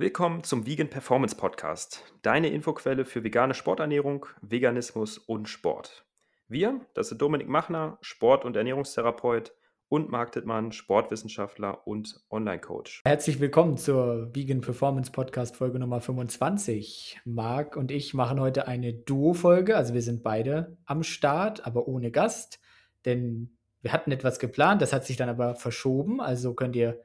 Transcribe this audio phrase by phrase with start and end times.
[0.00, 6.06] Willkommen zum Vegan Performance Podcast, deine Infoquelle für vegane Sporternährung, Veganismus und Sport.
[6.48, 9.52] Wir, das sind Dominik Machner, Sport- und Ernährungstherapeut
[9.90, 13.02] und Marc Dittmann, Sportwissenschaftler und Online-Coach.
[13.04, 17.20] Herzlich willkommen zur Vegan Performance Podcast Folge Nummer 25.
[17.26, 22.10] Marc und ich machen heute eine Duo-Folge, also wir sind beide am Start, aber ohne
[22.10, 22.58] Gast,
[23.04, 27.02] denn wir hatten etwas geplant, das hat sich dann aber verschoben, also könnt ihr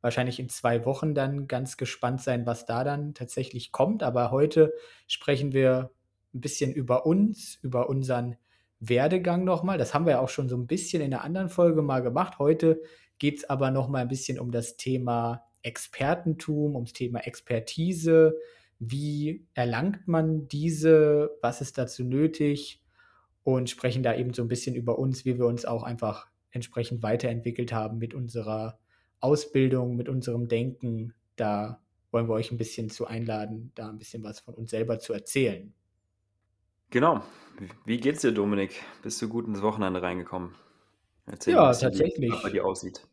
[0.00, 4.02] wahrscheinlich in zwei Wochen dann ganz gespannt sein, was da dann tatsächlich kommt.
[4.02, 4.72] Aber heute
[5.06, 5.90] sprechen wir
[6.34, 8.36] ein bisschen über uns, über unseren
[8.80, 9.78] Werdegang nochmal.
[9.78, 12.38] Das haben wir ja auch schon so ein bisschen in der anderen Folge mal gemacht.
[12.38, 12.80] Heute
[13.18, 18.36] geht es aber nochmal ein bisschen um das Thema Expertentum, ums Thema Expertise.
[18.78, 21.36] Wie erlangt man diese?
[21.42, 22.82] Was ist dazu nötig?
[23.42, 27.02] Und sprechen da eben so ein bisschen über uns, wie wir uns auch einfach entsprechend
[27.02, 28.78] weiterentwickelt haben mit unserer
[29.20, 34.22] Ausbildung, mit unserem Denken, da wollen wir euch ein bisschen zu einladen, da ein bisschen
[34.22, 35.72] was von uns selber zu erzählen.
[36.90, 37.22] Genau.
[37.84, 38.82] Wie geht's dir, Dominik?
[39.02, 40.54] Bist du gut ins Wochenende reingekommen?
[41.26, 42.30] Erzähl ja, bisschen, tatsächlich.
[42.30, 43.06] Wie es bei dir aussieht.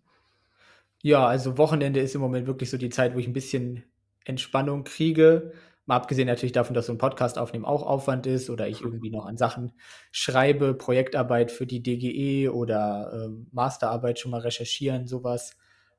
[1.01, 3.83] Ja, also Wochenende ist im Moment wirklich so die Zeit, wo ich ein bisschen
[4.23, 5.53] Entspannung kriege.
[5.85, 9.11] Mal abgesehen natürlich davon, dass so ein Podcast aufnehmen auch Aufwand ist oder ich irgendwie
[9.11, 9.73] noch an Sachen
[10.11, 15.55] schreibe, Projektarbeit für die DGE oder äh, Masterarbeit schon mal recherchieren, sowas.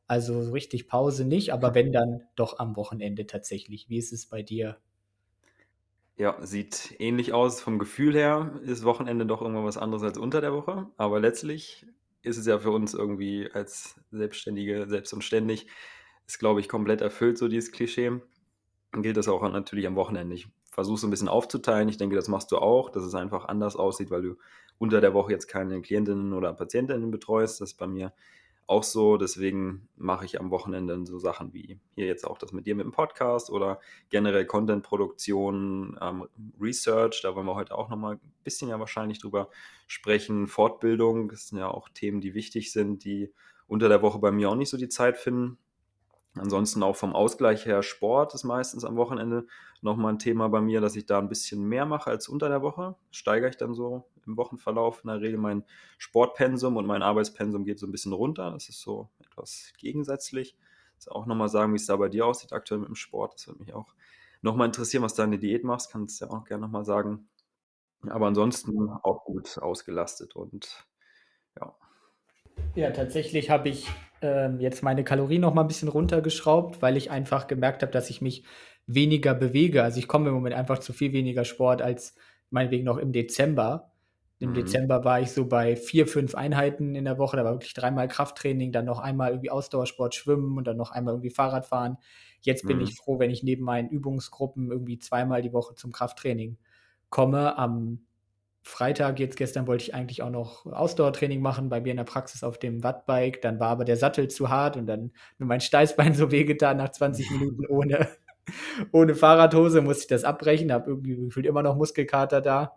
[0.09, 3.89] Also so richtig Pause nicht, aber wenn dann doch am Wochenende tatsächlich.
[3.89, 4.79] Wie ist es bei dir?
[6.17, 7.61] Ja, sieht ähnlich aus.
[7.61, 10.87] Vom Gefühl her ist Wochenende doch irgendwann was anderes als unter der Woche.
[10.97, 11.87] Aber letztlich
[12.23, 15.67] ist es ja für uns irgendwie als Selbstständige, selbst und ständig,
[16.27, 18.21] ist, glaube ich, komplett erfüllt, so dieses Klischee.
[18.93, 20.35] Dann gilt das auch natürlich am Wochenende.
[20.35, 21.89] Ich versuche es ein bisschen aufzuteilen.
[21.89, 24.37] Ich denke, das machst du auch, dass es einfach anders aussieht, weil du
[24.79, 27.61] unter der Woche jetzt keine Klientinnen oder Patientinnen betreust.
[27.61, 28.13] Das ist bei mir
[28.67, 29.17] auch so.
[29.17, 32.85] Deswegen mache ich am Wochenende so Sachen wie hier jetzt auch das mit dir mit
[32.85, 36.29] dem Podcast oder generell Content-Produktion, ähm,
[36.61, 37.21] Research.
[37.23, 39.51] Da wollen wir heute auch nochmal ein bisschen ja wahrscheinlich drüber
[39.87, 40.47] sprechen.
[40.49, 43.33] Fortbildung, das sind ja auch Themen, die wichtig sind, die
[43.69, 45.59] unter der Woche bei mir auch nicht so die Zeit finden.
[46.35, 49.47] Ansonsten auch vom Ausgleich her Sport ist meistens am Wochenende
[49.81, 52.63] nochmal ein Thema bei mir, dass ich da ein bisschen mehr mache als unter der
[52.63, 52.95] Woche.
[53.11, 55.65] Steigere ich dann so im Wochenverlauf in der Regel mein
[55.99, 58.51] Sportpensum und mein Arbeitspensum geht so ein bisschen runter.
[58.51, 60.57] Das ist so etwas gegensätzlich.
[60.99, 63.35] Ich auch nochmal sagen, wie es da bei dir aussieht aktuell mit dem Sport.
[63.35, 63.95] Das würde mich auch
[64.43, 65.93] nochmal interessieren, was du der Diät machst.
[65.93, 67.29] Kannst du ja auch gerne nochmal sagen.
[68.09, 70.87] Aber ansonsten auch gut ausgelastet und
[71.59, 71.75] ja.
[72.75, 73.89] Ja, tatsächlich habe ich
[74.23, 78.11] ähm, jetzt meine Kalorien noch mal ein bisschen runtergeschraubt, weil ich einfach gemerkt habe, dass
[78.11, 78.45] ich mich
[78.87, 79.83] weniger bewege.
[79.83, 82.15] Also ich komme im Moment einfach zu viel weniger Sport als
[82.51, 83.93] meinetwegen noch im Dezember.
[84.39, 84.55] Im mhm.
[84.55, 87.37] Dezember war ich so bei vier, fünf Einheiten in der Woche.
[87.37, 91.15] Da war wirklich dreimal Krafttraining, dann noch einmal irgendwie Ausdauersport, Schwimmen und dann noch einmal
[91.15, 91.97] irgendwie Fahrradfahren.
[92.43, 92.69] Jetzt mhm.
[92.69, 96.59] bin ich froh, wenn ich neben meinen Übungsgruppen irgendwie zweimal die Woche zum Krafttraining
[97.09, 97.57] komme.
[97.57, 98.07] Am
[98.63, 102.43] Freitag, jetzt gestern wollte ich eigentlich auch noch Ausdauertraining machen, bei mir in der Praxis
[102.43, 103.41] auf dem Wattbike.
[103.41, 106.91] Dann war aber der Sattel zu hart und dann mir mein Steißbein so wehgetan nach
[106.91, 108.09] 20 Minuten ohne,
[108.93, 112.77] ohne Fahrradhose, musste ich das abbrechen, habe irgendwie gefühlt immer noch Muskelkater da.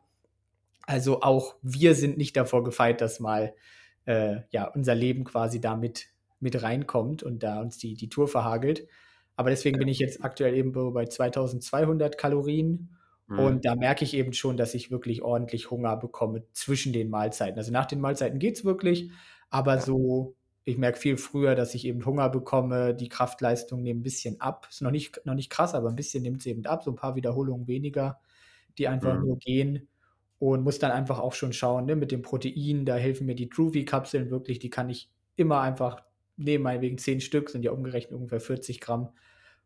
[0.90, 3.54] Also auch wir sind nicht davor gefeit, dass mal
[4.06, 6.08] äh, ja, unser Leben quasi damit
[6.40, 8.88] mit reinkommt und da uns die, die Tour verhagelt.
[9.36, 12.90] Aber deswegen bin ich jetzt aktuell eben bei 2200 Kalorien
[13.30, 13.40] Mhm.
[13.40, 17.58] Und da merke ich eben schon, dass ich wirklich ordentlich Hunger bekomme zwischen den Mahlzeiten.
[17.58, 19.12] Also nach den Mahlzeiten geht es wirklich,
[19.50, 19.82] aber ja.
[19.82, 20.36] so,
[20.66, 24.68] ich merke viel früher, dass ich eben Hunger bekomme, die Kraftleistung nimmt ein bisschen ab.
[24.70, 26.96] Ist noch nicht, noch nicht krass, aber ein bisschen nimmt es eben ab, so ein
[26.96, 28.20] paar Wiederholungen weniger,
[28.78, 29.26] die einfach mhm.
[29.26, 29.88] nur gehen.
[30.40, 33.50] Und muss dann einfach auch schon schauen, ne, mit dem Protein, da helfen mir die
[33.50, 36.04] Truvy-Kapseln wirklich, die kann ich immer einfach
[36.38, 39.10] nehmen, meinetwegen 10 Stück, sind ja umgerechnet ungefähr 40 Gramm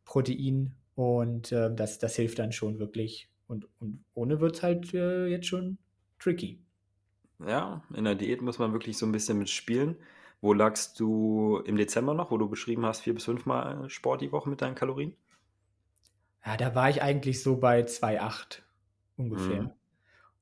[0.04, 0.74] Protein.
[0.96, 5.28] Und äh, das, das hilft dann schon wirklich und, und ohne wird es halt äh,
[5.28, 5.78] jetzt schon
[6.20, 6.60] tricky.
[7.46, 9.98] Ja, in der Diät muss man wirklich so ein bisschen mitspielen.
[10.42, 14.32] Wo lagst du im Dezember noch, wo du beschrieben hast, vier bis fünfmal Sport die
[14.32, 15.16] Woche mit deinen Kalorien?
[16.46, 18.60] Ja, da war ich eigentlich so bei 2,8
[19.18, 19.64] ungefähr.
[19.64, 19.72] Mhm.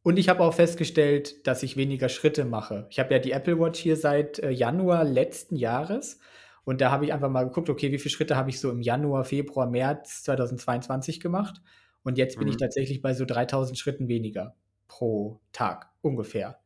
[0.03, 2.87] Und ich habe auch festgestellt, dass ich weniger Schritte mache.
[2.89, 6.19] Ich habe ja die Apple Watch hier seit äh, Januar letzten Jahres.
[6.63, 8.81] Und da habe ich einfach mal geguckt, okay, wie viele Schritte habe ich so im
[8.81, 11.61] Januar, Februar, März 2022 gemacht?
[12.03, 12.51] Und jetzt bin mhm.
[12.51, 14.55] ich tatsächlich bei so 3000 Schritten weniger
[14.87, 16.59] pro Tag ungefähr.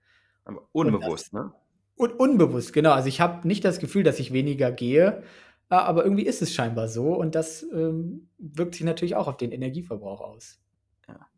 [0.45, 1.53] Aber unbewusst, und das, ne?
[1.95, 2.91] Und unbewusst, genau.
[2.91, 5.23] Also ich habe nicht das Gefühl, dass ich weniger gehe,
[5.69, 9.51] aber irgendwie ist es scheinbar so und das ähm, wirkt sich natürlich auch auf den
[9.51, 10.61] Energieverbrauch aus.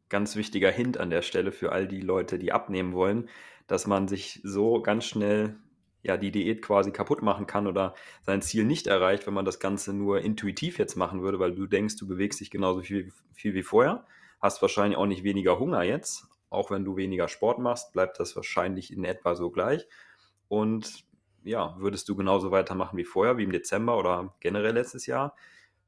[0.10, 3.30] Ganz wichtiger Hint an der Stelle für all die Leute, die abnehmen wollen,
[3.68, 5.58] dass man sich so ganz schnell
[6.04, 9.60] ja, die Diät quasi kaputt machen kann oder sein Ziel nicht erreicht, wenn man das
[9.60, 13.54] Ganze nur intuitiv jetzt machen würde, weil du denkst, du bewegst dich genauso viel, viel
[13.54, 14.06] wie vorher,
[14.40, 18.36] hast wahrscheinlich auch nicht weniger Hunger jetzt, auch wenn du weniger Sport machst, bleibt das
[18.36, 19.86] wahrscheinlich in etwa so gleich.
[20.48, 21.06] Und
[21.44, 25.36] ja, würdest du genauso weitermachen wie vorher, wie im Dezember oder generell letztes Jahr,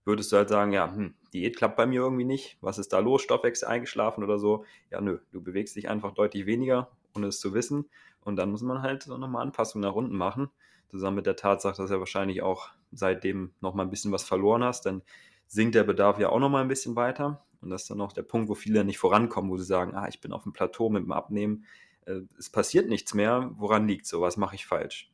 [0.09, 2.99] würdest du halt sagen, ja, hm, Diät klappt bei mir irgendwie nicht, was ist da
[2.99, 4.65] los, Stoffwechsel eingeschlafen oder so.
[4.91, 7.85] Ja, nö, du bewegst dich einfach deutlich weniger, ohne es zu wissen.
[8.21, 10.49] Und dann muss man halt so nochmal Anpassungen nach unten machen,
[10.89, 14.85] zusammen mit der Tatsache, dass er wahrscheinlich auch seitdem nochmal ein bisschen was verloren hast,
[14.85, 15.03] dann
[15.47, 17.45] sinkt der Bedarf ja auch nochmal ein bisschen weiter.
[17.61, 20.07] Und das ist dann auch der Punkt, wo viele nicht vorankommen, wo sie sagen, ah,
[20.07, 21.65] ich bin auf dem Plateau mit dem Abnehmen,
[22.05, 25.11] äh, es passiert nichts mehr, woran liegt so, was mache ich falsch?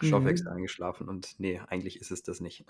[0.00, 0.56] Stoffwechsel mhm.
[0.56, 2.64] eingeschlafen und nee, eigentlich ist es das nicht.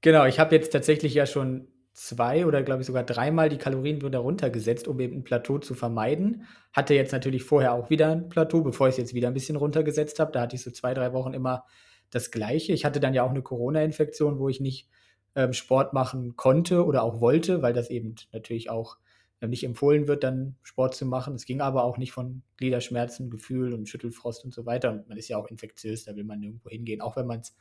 [0.00, 4.00] Genau, ich habe jetzt tatsächlich ja schon zwei oder glaube ich sogar dreimal die Kalorien
[4.00, 6.46] wieder runtergesetzt, um eben ein Plateau zu vermeiden.
[6.72, 9.56] Hatte jetzt natürlich vorher auch wieder ein Plateau, bevor ich es jetzt wieder ein bisschen
[9.56, 10.30] runtergesetzt habe.
[10.30, 11.64] Da hatte ich so zwei, drei Wochen immer
[12.10, 12.72] das Gleiche.
[12.72, 14.88] Ich hatte dann ja auch eine Corona-Infektion, wo ich nicht
[15.34, 18.98] ähm, Sport machen konnte oder auch wollte, weil das eben natürlich auch
[19.40, 21.34] ähm, nicht empfohlen wird, dann Sport zu machen.
[21.34, 24.92] Es ging aber auch nicht von Gliederschmerzen, Gefühl und Schüttelfrost und so weiter.
[24.92, 27.56] Und man ist ja auch infektiös, da will man nirgendwo hingehen, auch wenn man es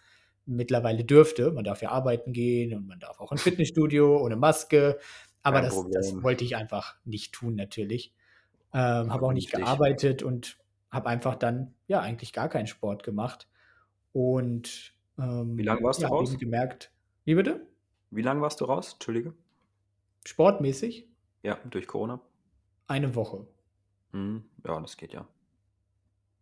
[0.47, 1.51] mittlerweile dürfte.
[1.51, 4.97] Man darf ja arbeiten gehen und man darf auch ins Fitnessstudio ohne Maske.
[5.43, 8.13] Aber das, das, wollte ich einfach nicht tun, natürlich.
[8.73, 10.57] Ähm, habe auch nicht gearbeitet und
[10.89, 13.47] habe einfach dann ja eigentlich gar keinen Sport gemacht.
[14.13, 16.37] Und ähm, wie lange warst ja, du raus?
[16.37, 16.91] gemerkt.
[17.23, 17.65] Wie bitte?
[18.09, 18.93] Wie lange warst du raus?
[18.93, 19.33] Entschuldige.
[20.25, 21.07] Sportmäßig?
[21.43, 22.19] Ja, durch Corona.
[22.87, 23.47] Eine Woche.
[24.11, 24.43] Mhm.
[24.65, 25.27] Ja, das geht ja.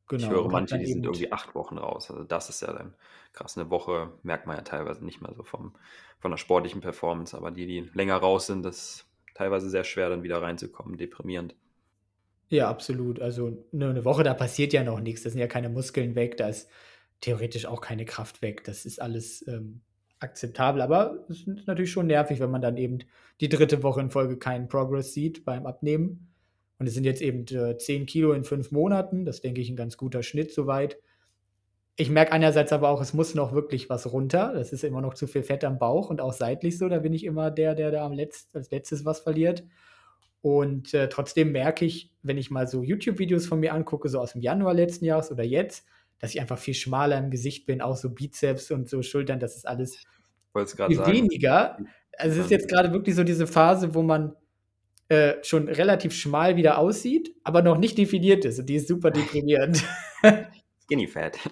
[0.07, 2.11] Genau, ich höre manche, die sind irgendwie acht Wochen raus.
[2.11, 2.93] Also das ist ja dann
[3.33, 3.57] krass.
[3.57, 5.73] Eine Woche merkt man ja teilweise nicht mehr so vom,
[6.19, 7.35] von der sportlichen Performance.
[7.35, 10.97] Aber die, die länger raus sind, das ist teilweise sehr schwer, dann wieder reinzukommen.
[10.97, 11.55] Deprimierend.
[12.49, 13.19] Ja, absolut.
[13.19, 15.23] Also eine Woche, da passiert ja noch nichts.
[15.23, 16.37] Da sind ja keine Muskeln weg.
[16.37, 16.69] Da ist
[17.21, 18.63] theoretisch auch keine Kraft weg.
[18.63, 19.81] Das ist alles ähm,
[20.19, 20.83] akzeptabel.
[20.83, 22.99] Aber es ist natürlich schon nervig, wenn man dann eben
[23.41, 26.27] die dritte Woche in Folge keinen Progress sieht beim Abnehmen.
[26.77, 29.25] Und es sind jetzt eben äh, 10 Kilo in fünf Monaten.
[29.25, 30.97] Das denke ich ein ganz guter Schnitt soweit.
[31.97, 34.51] Ich merke einerseits aber auch, es muss noch wirklich was runter.
[34.53, 36.89] Das ist immer noch zu viel Fett am Bauch und auch seitlich so.
[36.89, 39.63] Da bin ich immer der, der da am Letzt, als letztes was verliert.
[40.41, 44.33] Und äh, trotzdem merke ich, wenn ich mal so YouTube-Videos von mir angucke, so aus
[44.33, 45.87] dem Januar letzten Jahres oder jetzt,
[46.19, 49.55] dass ich einfach viel schmaler im Gesicht bin, auch so Bizeps und so Schultern, das
[49.55, 50.03] ist alles
[50.53, 51.77] viel weniger.
[52.17, 54.35] Also es ist jetzt gerade wirklich so diese Phase, wo man
[55.09, 58.59] äh, schon relativ schmal wieder aussieht, aber noch nicht definiert ist.
[58.59, 59.83] Und die ist super deprimierend.
[60.83, 61.37] Skinny Fat.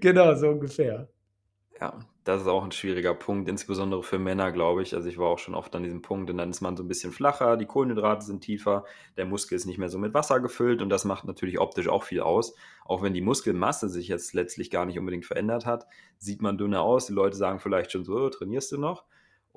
[0.00, 1.08] Genau, so ungefähr.
[1.80, 4.94] Ja, das ist auch ein schwieriger Punkt, insbesondere für Männer, glaube ich.
[4.94, 6.88] Also ich war auch schon oft an diesem Punkt und dann ist man so ein
[6.88, 8.84] bisschen flacher, die Kohlenhydrate sind tiefer,
[9.16, 12.04] der Muskel ist nicht mehr so mit Wasser gefüllt und das macht natürlich optisch auch
[12.04, 12.54] viel aus.
[12.84, 15.86] Auch wenn die Muskelmasse sich jetzt letztlich gar nicht unbedingt verändert hat,
[16.18, 17.06] sieht man dünner aus.
[17.06, 19.04] Die Leute sagen vielleicht schon so, oh, trainierst du noch?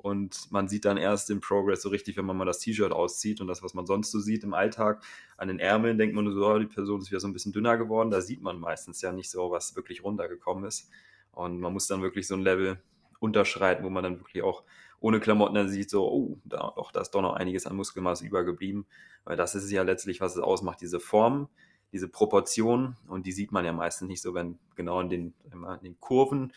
[0.02, 3.40] Und man sieht dann erst den Progress so richtig, wenn man mal das T-Shirt auszieht
[3.40, 5.04] und das, was man sonst so sieht im Alltag.
[5.36, 7.78] An den Ärmeln denkt man so, oh, die Person ist wieder so ein bisschen dünner
[7.78, 8.10] geworden.
[8.10, 10.90] Da sieht man meistens ja nicht so, was wirklich runtergekommen ist.
[11.30, 12.82] Und man muss dann wirklich so ein Level
[13.20, 14.64] unterschreiten, wo man dann wirklich auch
[14.98, 18.26] ohne Klamotten dann sieht, so, oh, da, doch, da ist doch noch einiges an Muskelmasse
[18.26, 18.86] übergeblieben.
[19.24, 21.48] Weil das ist ja letztlich, was es ausmacht, diese Form,
[21.92, 22.96] diese Proportion.
[23.06, 26.52] Und die sieht man ja meistens nicht so, wenn genau in den, in den Kurven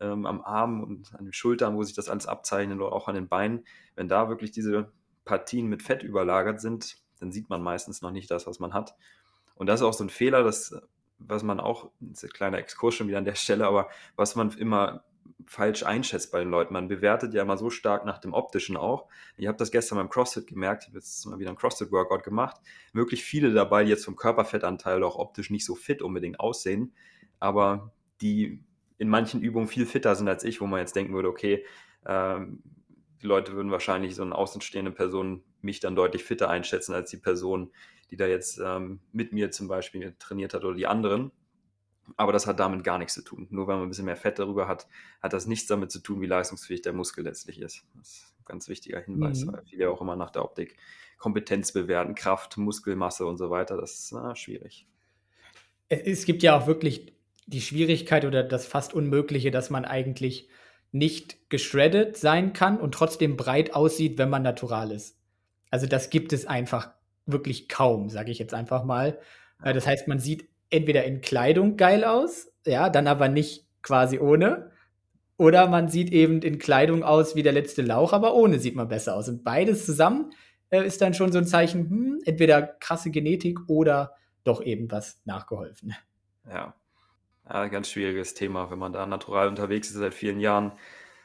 [0.00, 3.14] ähm, am Arm und an den Schultern, wo sich das alles abzeichnet oder auch an
[3.14, 3.64] den Beinen,
[3.94, 4.90] wenn da wirklich diese
[5.24, 8.96] Partien mit Fett überlagert sind, dann sieht man meistens noch nicht das, was man hat.
[9.54, 10.74] Und das ist auch so ein Fehler, das,
[11.18, 14.36] was man auch, das ist ein kleiner Exkurs schon wieder an der Stelle, aber was
[14.36, 15.04] man immer
[15.46, 16.72] falsch einschätzt bei den Leuten.
[16.72, 19.06] Man bewertet ja immer so stark nach dem Optischen auch.
[19.36, 22.60] Ich habe das gestern beim CrossFit gemerkt, ich habe jetzt mal wieder ein CrossFit-Workout gemacht.
[22.92, 26.94] Wirklich viele dabei, die jetzt vom Körperfettanteil auch optisch nicht so fit unbedingt aussehen,
[27.38, 28.62] aber die
[29.00, 31.64] in manchen Übungen viel fitter sind als ich, wo man jetzt denken würde, okay,
[32.06, 32.62] ähm,
[33.22, 37.16] die Leute würden wahrscheinlich so eine außenstehende Person mich dann deutlich fitter einschätzen als die
[37.16, 37.72] Person,
[38.10, 41.32] die da jetzt ähm, mit mir zum Beispiel trainiert hat oder die anderen.
[42.18, 43.46] Aber das hat damit gar nichts zu tun.
[43.50, 44.86] Nur weil man ein bisschen mehr Fett darüber hat,
[45.22, 47.86] hat das nichts damit zu tun, wie leistungsfähig der Muskel letztlich ist.
[47.96, 49.52] Das ist ein ganz wichtiger Hinweis, mhm.
[49.52, 50.76] weil viele auch immer nach der Optik
[51.16, 53.78] Kompetenz bewerten, Kraft, Muskelmasse und so weiter.
[53.78, 54.86] Das ist na, schwierig.
[55.88, 57.14] Es gibt ja auch wirklich
[57.50, 60.48] die Schwierigkeit oder das fast Unmögliche, dass man eigentlich
[60.92, 65.18] nicht geschreddet sein kann und trotzdem breit aussieht, wenn man natural ist.
[65.70, 66.92] Also das gibt es einfach
[67.26, 69.18] wirklich kaum, sage ich jetzt einfach mal.
[69.62, 74.18] Äh, das heißt, man sieht entweder in Kleidung geil aus, ja, dann aber nicht quasi
[74.18, 74.70] ohne.
[75.36, 78.88] Oder man sieht eben in Kleidung aus wie der letzte Lauch, aber ohne sieht man
[78.88, 79.28] besser aus.
[79.28, 80.32] Und beides zusammen
[80.70, 84.14] äh, ist dann schon so ein Zeichen, hm, entweder krasse Genetik oder
[84.44, 85.94] doch eben was nachgeholfen.
[86.48, 86.74] Ja,
[87.48, 90.72] Ja, ganz schwieriges Thema, wenn man da natural unterwegs ist seit vielen Jahren,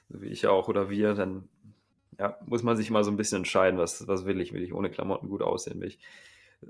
[0.10, 1.48] wie ich auch oder wir, dann
[2.20, 4.54] ja, muss man sich mal so ein bisschen entscheiden, was, was will ich?
[4.54, 5.82] Will ich ohne Klamotten gut aussehen?
[5.82, 6.00] Will ich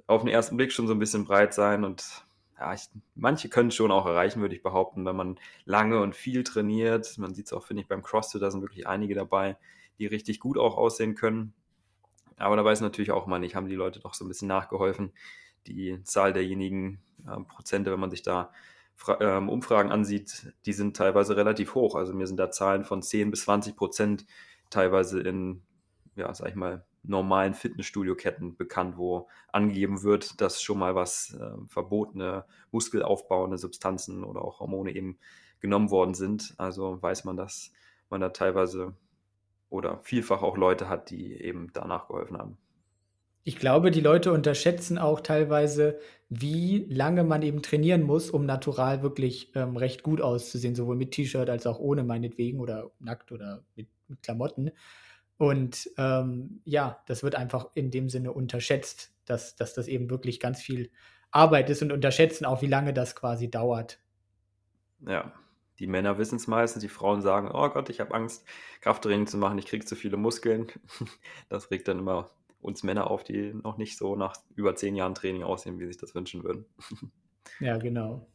[0.08, 2.26] auf den ersten Blick schon so ein bisschen breit sein und
[2.60, 6.16] ja, ich, manche können es schon auch erreichen, würde ich behaupten, wenn man lange und
[6.16, 7.18] viel trainiert.
[7.18, 9.58] Man sieht es auch, finde ich, beim CrossFit, da sind wirklich einige dabei,
[10.00, 11.54] die richtig gut auch aussehen können.
[12.38, 15.12] Aber da weiß natürlich auch mal nicht, haben die Leute doch so ein bisschen nachgeholfen.
[15.68, 18.52] Die Zahl derjenigen äh, Prozente, wenn man sich da
[19.08, 21.96] Umfragen ansieht, die sind teilweise relativ hoch.
[21.96, 24.26] Also mir sind da Zahlen von 10 bis 20 Prozent
[24.70, 25.62] teilweise in,
[26.16, 31.52] ja, sag ich mal, normalen Fitnessstudio-Ketten bekannt, wo angegeben wird, dass schon mal was äh,
[31.68, 35.20] verbotene, muskelaufbauende Substanzen oder auch Hormone eben
[35.60, 36.56] genommen worden sind.
[36.58, 37.72] Also weiß man, dass
[38.10, 38.96] man da teilweise
[39.70, 42.58] oder vielfach auch Leute hat, die eben danach geholfen haben.
[43.44, 46.00] Ich glaube, die Leute unterschätzen auch teilweise,
[46.30, 51.12] wie lange man eben trainieren muss, um natural wirklich ähm, recht gut auszusehen, sowohl mit
[51.12, 54.72] T-Shirt als auch ohne meinetwegen oder nackt oder mit, mit Klamotten.
[55.38, 60.40] Und ähm, ja, das wird einfach in dem Sinne unterschätzt, dass, dass das eben wirklich
[60.40, 60.90] ganz viel
[61.32, 64.00] Arbeit ist und unterschätzen auch, wie lange das quasi dauert.
[65.06, 65.34] Ja,
[65.80, 68.46] die Männer wissen es meistens, die Frauen sagen, oh Gott, ich habe Angst,
[68.82, 70.68] Krafttraining zu machen, ich kriege zu viele Muskeln.
[71.50, 72.32] Das regt dann immer
[72.66, 75.94] uns Männer auf, die noch nicht so nach über zehn Jahren Training aussehen, wie sie
[75.94, 76.66] sich das wünschen würden.
[77.60, 78.28] Ja, genau.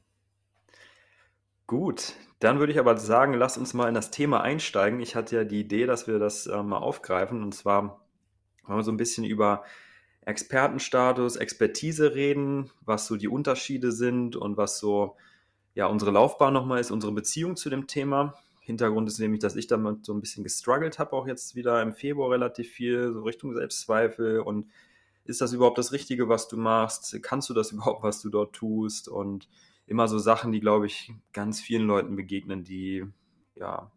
[1.67, 5.01] Gut, dann würde ich aber sagen, lass uns mal in das Thema einsteigen.
[5.01, 7.43] Ich hatte ja die Idee, dass wir das äh, mal aufgreifen.
[7.43, 8.07] Und zwar
[8.65, 9.65] wollen wir so ein bisschen über
[10.23, 15.17] Expertenstatus, Expertise reden, was so die Unterschiede sind und was so
[15.75, 18.35] ja, unsere Laufbahn nochmal ist, unsere Beziehung zu dem Thema.
[18.71, 21.93] Hintergrund ist nämlich, dass ich damit so ein bisschen gestruggelt habe, auch jetzt wieder im
[21.93, 24.71] Februar relativ viel, so Richtung Selbstzweifel und
[25.25, 27.23] ist das überhaupt das Richtige, was du machst?
[27.23, 29.09] Kannst du das überhaupt, was du dort tust?
[29.09, 29.49] Und
[29.87, 33.05] immer so Sachen, die, glaube ich, ganz vielen Leuten begegnen, die
[33.55, 33.91] ja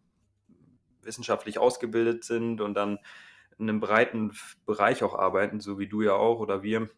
[1.01, 2.99] wissenschaftlich ausgebildet sind und dann
[3.59, 4.31] in einem breiten
[4.65, 6.89] Bereich auch arbeiten, so wie du ja auch oder wir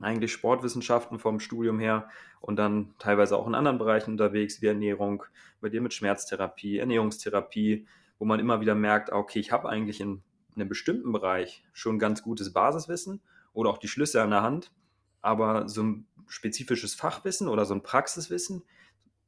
[0.00, 2.08] eigentlich Sportwissenschaften vom Studium her
[2.40, 5.24] und dann teilweise auch in anderen Bereichen unterwegs, wie Ernährung,
[5.60, 7.86] bei dir mit Schmerztherapie, Ernährungstherapie,
[8.18, 10.22] wo man immer wieder merkt, ah, okay, ich habe eigentlich in,
[10.54, 13.22] in einem bestimmten Bereich schon ganz gutes Basiswissen
[13.52, 14.72] oder auch die Schlüsse an der Hand,
[15.22, 18.62] aber so ein spezifisches Fachwissen oder so ein Praxiswissen,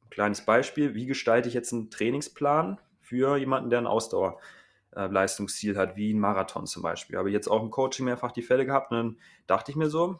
[0.03, 5.95] ein kleines Beispiel, wie gestalte ich jetzt einen Trainingsplan für jemanden, der ein Ausdauerleistungsziel hat,
[5.95, 7.17] wie ein Marathon zum Beispiel.
[7.17, 10.19] Habe jetzt auch im Coaching mehrfach die Fälle gehabt und dann dachte ich mir so,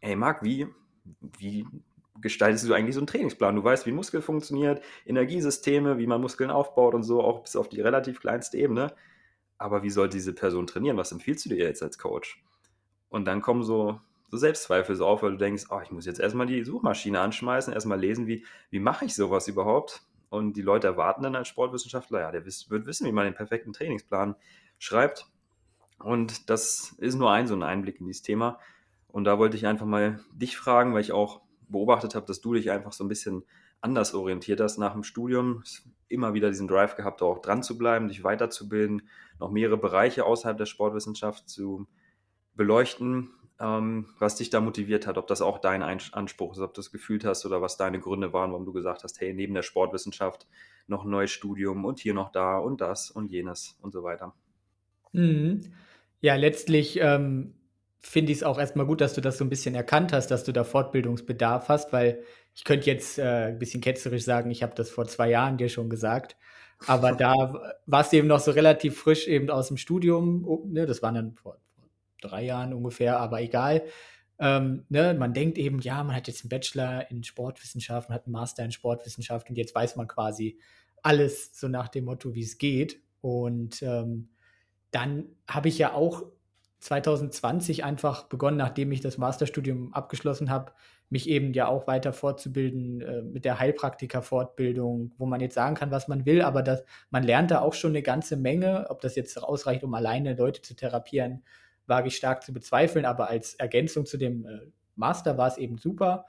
[0.00, 0.68] Hey Marc, wie,
[1.38, 1.66] wie
[2.20, 3.56] gestaltest du eigentlich so einen Trainingsplan?
[3.56, 7.68] Du weißt, wie Muskel funktioniert, Energiesysteme, wie man Muskeln aufbaut und so, auch bis auf
[7.68, 8.94] die relativ kleinste Ebene.
[9.58, 10.96] Aber wie soll diese Person trainieren?
[10.96, 12.42] Was empfiehlst du dir jetzt als Coach?
[13.08, 16.20] Und dann kommen so, so Selbstzweifel so auf, weil du denkst, oh, ich muss jetzt
[16.20, 20.02] erstmal die Suchmaschine anschmeißen, erstmal lesen, wie, wie mache ich sowas überhaupt?
[20.30, 23.72] Und die Leute erwarten dann als Sportwissenschaftler, ja, der wird wissen, wie man den perfekten
[23.72, 24.36] Trainingsplan
[24.78, 25.26] schreibt.
[25.98, 28.60] Und das ist nur ein so ein Einblick in dieses Thema.
[29.18, 32.54] Und da wollte ich einfach mal dich fragen, weil ich auch beobachtet habe, dass du
[32.54, 33.42] dich einfach so ein bisschen
[33.80, 35.64] anders orientiert hast nach dem Studium.
[36.06, 39.02] Immer wieder diesen Drive gehabt, auch dran zu bleiben, dich weiterzubilden,
[39.40, 41.88] noch mehrere Bereiche außerhalb der Sportwissenschaft zu
[42.54, 46.78] beleuchten, ähm, was dich da motiviert hat, ob das auch dein Anspruch ist, ob du
[46.78, 49.62] das gefühlt hast oder was deine Gründe waren, warum du gesagt hast, hey, neben der
[49.62, 50.46] Sportwissenschaft
[50.86, 54.32] noch ein neues Studium und hier noch da und das und jenes und so weiter.
[55.10, 55.72] Mhm.
[56.20, 57.54] Ja, letztlich ähm,
[58.00, 60.44] finde ich es auch erstmal gut, dass du das so ein bisschen erkannt hast, dass
[60.44, 62.22] du da Fortbildungsbedarf hast, weil
[62.54, 65.68] ich könnte jetzt äh, ein bisschen ketzerisch sagen, ich habe das vor zwei Jahren dir
[65.68, 66.36] schon gesagt.
[66.86, 70.44] Aber da warst du eben noch so relativ frisch eben aus dem Studium.
[70.46, 71.58] Oh, ne, das waren dann vor,
[72.20, 73.82] drei Jahren ungefähr, aber egal.
[74.38, 78.32] Ähm, ne, man denkt eben, ja, man hat jetzt einen Bachelor in Sportwissenschaften, hat einen
[78.32, 80.58] Master in Sportwissenschaften und jetzt weiß man quasi
[81.02, 83.00] alles so nach dem Motto, wie es geht.
[83.20, 84.30] Und ähm,
[84.90, 86.24] dann habe ich ja auch
[86.80, 90.72] 2020 einfach begonnen, nachdem ich das Masterstudium abgeschlossen habe,
[91.10, 95.90] mich eben ja auch weiter fortzubilden äh, mit der Heilpraktiker-Fortbildung, wo man jetzt sagen kann,
[95.90, 98.86] was man will, aber das, man lernt da auch schon eine ganze Menge.
[98.90, 101.42] Ob das jetzt ausreicht, um alleine Leute zu therapieren,
[101.86, 104.58] wage ich stark zu bezweifeln, aber als Ergänzung zu dem äh,
[104.96, 106.26] Master war es eben super.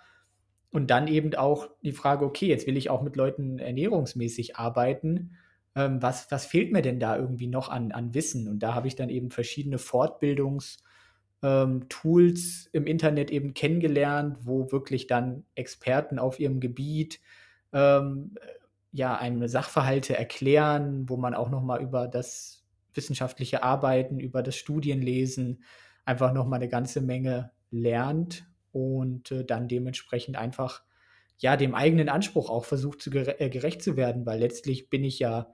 [0.71, 5.31] Und dann eben auch die Frage, okay, jetzt will ich auch mit Leuten ernährungsmäßig arbeiten
[5.75, 8.47] ähm, was, was fehlt mir denn da irgendwie noch an, an Wissen?
[8.47, 10.69] Und da habe ich dann eben verschiedene Fortbildungstools
[11.43, 17.19] ähm, im Internet eben kennengelernt, wo wirklich dann Experten auf ihrem Gebiet
[17.73, 18.35] ähm,
[18.91, 24.55] ja einem Sachverhalte erklären, wo man auch noch mal über das wissenschaftliche Arbeiten, über das
[24.55, 25.63] Studienlesen
[26.05, 30.83] einfach noch mal eine ganze Menge lernt und äh, dann dementsprechend einfach
[31.37, 35.03] ja, dem eigenen Anspruch auch versucht, zu gere äh, gerecht zu werden, weil letztlich bin
[35.03, 35.53] ich ja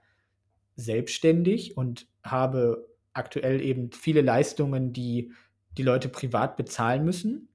[0.76, 5.32] selbstständig und habe aktuell eben viele Leistungen, die
[5.78, 7.50] die Leute privat bezahlen müssen.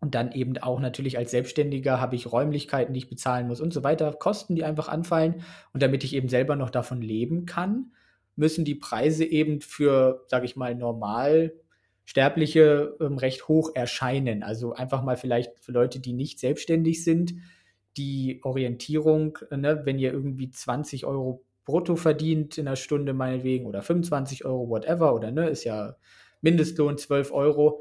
[0.00, 3.72] Und dann eben auch natürlich als Selbstständiger habe ich Räumlichkeiten, die ich bezahlen muss und
[3.72, 5.42] so weiter, Kosten, die einfach anfallen.
[5.72, 7.92] Und damit ich eben selber noch davon leben kann,
[8.34, 11.52] müssen die Preise eben für, sage ich mal, normal
[12.04, 14.42] Sterbliche ähm, recht hoch erscheinen.
[14.42, 17.34] Also einfach mal vielleicht für Leute, die nicht selbstständig sind,
[17.96, 23.82] die Orientierung, ne, wenn ihr irgendwie 20 Euro brutto verdient in einer Stunde meinetwegen oder
[23.82, 25.96] 25 Euro, whatever, oder ne, ist ja
[26.40, 27.80] Mindestlohn 12 Euro,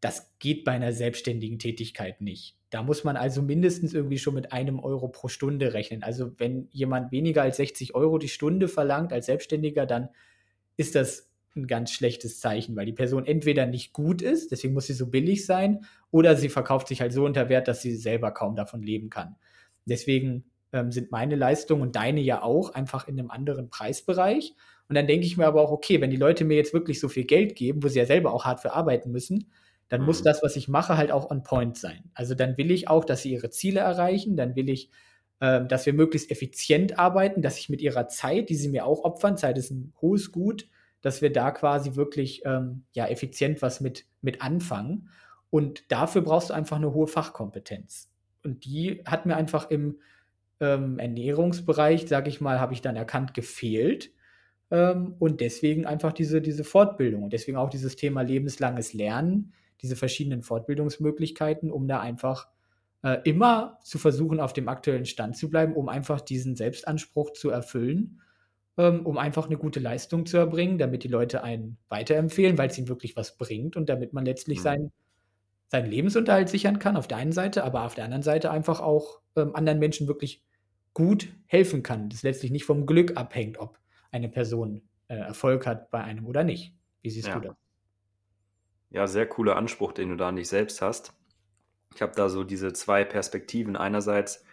[0.00, 2.56] das geht bei einer selbstständigen Tätigkeit nicht.
[2.70, 6.02] Da muss man also mindestens irgendwie schon mit einem Euro pro Stunde rechnen.
[6.02, 10.08] Also wenn jemand weniger als 60 Euro die Stunde verlangt als Selbstständiger, dann
[10.76, 14.86] ist das ein ganz schlechtes Zeichen, weil die Person entweder nicht gut ist, deswegen muss
[14.86, 18.32] sie so billig sein, oder sie verkauft sich halt so unter Wert, dass sie selber
[18.32, 19.36] kaum davon leben kann.
[19.84, 24.54] Deswegen ähm, sind meine Leistungen und deine ja auch einfach in einem anderen Preisbereich.
[24.88, 27.08] Und dann denke ich mir aber auch, okay, wenn die Leute mir jetzt wirklich so
[27.08, 29.50] viel Geld geben, wo sie ja selber auch hart für arbeiten müssen,
[29.88, 30.06] dann mhm.
[30.06, 32.10] muss das, was ich mache, halt auch on point sein.
[32.14, 34.90] Also dann will ich auch, dass sie ihre Ziele erreichen, dann will ich,
[35.40, 39.04] äh, dass wir möglichst effizient arbeiten, dass ich mit ihrer Zeit, die sie mir auch
[39.04, 40.68] opfern, Zeit ist ein hohes Gut,
[41.02, 45.10] dass wir da quasi wirklich ähm, ja, effizient was mit, mit anfangen.
[45.50, 48.10] Und dafür brauchst du einfach eine hohe Fachkompetenz.
[48.42, 49.98] Und die hat mir einfach im
[50.62, 54.12] ähm, Ernährungsbereich, sage ich mal, habe ich dann erkannt, gefehlt.
[54.70, 59.52] Ähm, und deswegen einfach diese, diese Fortbildung und deswegen auch dieses Thema lebenslanges Lernen
[59.82, 62.48] diese verschiedenen Fortbildungsmöglichkeiten, um da einfach
[63.02, 67.50] äh, immer zu versuchen, auf dem aktuellen Stand zu bleiben, um einfach diesen Selbstanspruch zu
[67.50, 68.20] erfüllen,
[68.78, 72.78] ähm, um einfach eine gute Leistung zu erbringen, damit die Leute einen weiterempfehlen, weil es
[72.78, 74.62] ihnen wirklich was bringt und damit man letztlich mhm.
[74.62, 74.92] seinen,
[75.66, 79.20] seinen Lebensunterhalt sichern kann, auf der einen Seite, aber auf der anderen Seite einfach auch
[79.36, 80.44] ähm, anderen Menschen wirklich
[80.94, 82.08] gut helfen kann.
[82.08, 83.78] Das letztlich nicht vom Glück abhängt, ob
[84.10, 86.74] eine Person äh, Erfolg hat bei einem oder nicht.
[87.02, 87.38] Wie siehst ja.
[87.38, 87.56] du das?
[88.90, 91.14] Ja, sehr cooler Anspruch, den du da an dich selbst hast.
[91.94, 93.76] Ich habe da so diese zwei Perspektiven.
[93.76, 94.44] Einerseits,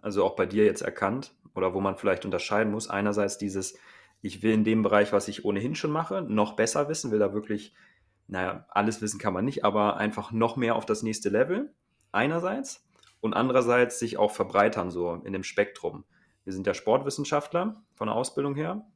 [0.00, 2.88] also auch bei dir jetzt erkannt, oder wo man vielleicht unterscheiden muss.
[2.88, 3.76] Einerseits dieses,
[4.22, 7.34] ich will in dem Bereich, was ich ohnehin schon mache, noch besser wissen, will da
[7.34, 7.74] wirklich,
[8.28, 11.74] naja, alles wissen kann man nicht, aber einfach noch mehr auf das nächste Level.
[12.12, 12.87] Einerseits.
[13.20, 16.04] Und andererseits sich auch verbreitern, so in dem Spektrum.
[16.44, 18.86] Wir sind ja Sportwissenschaftler von der Ausbildung her.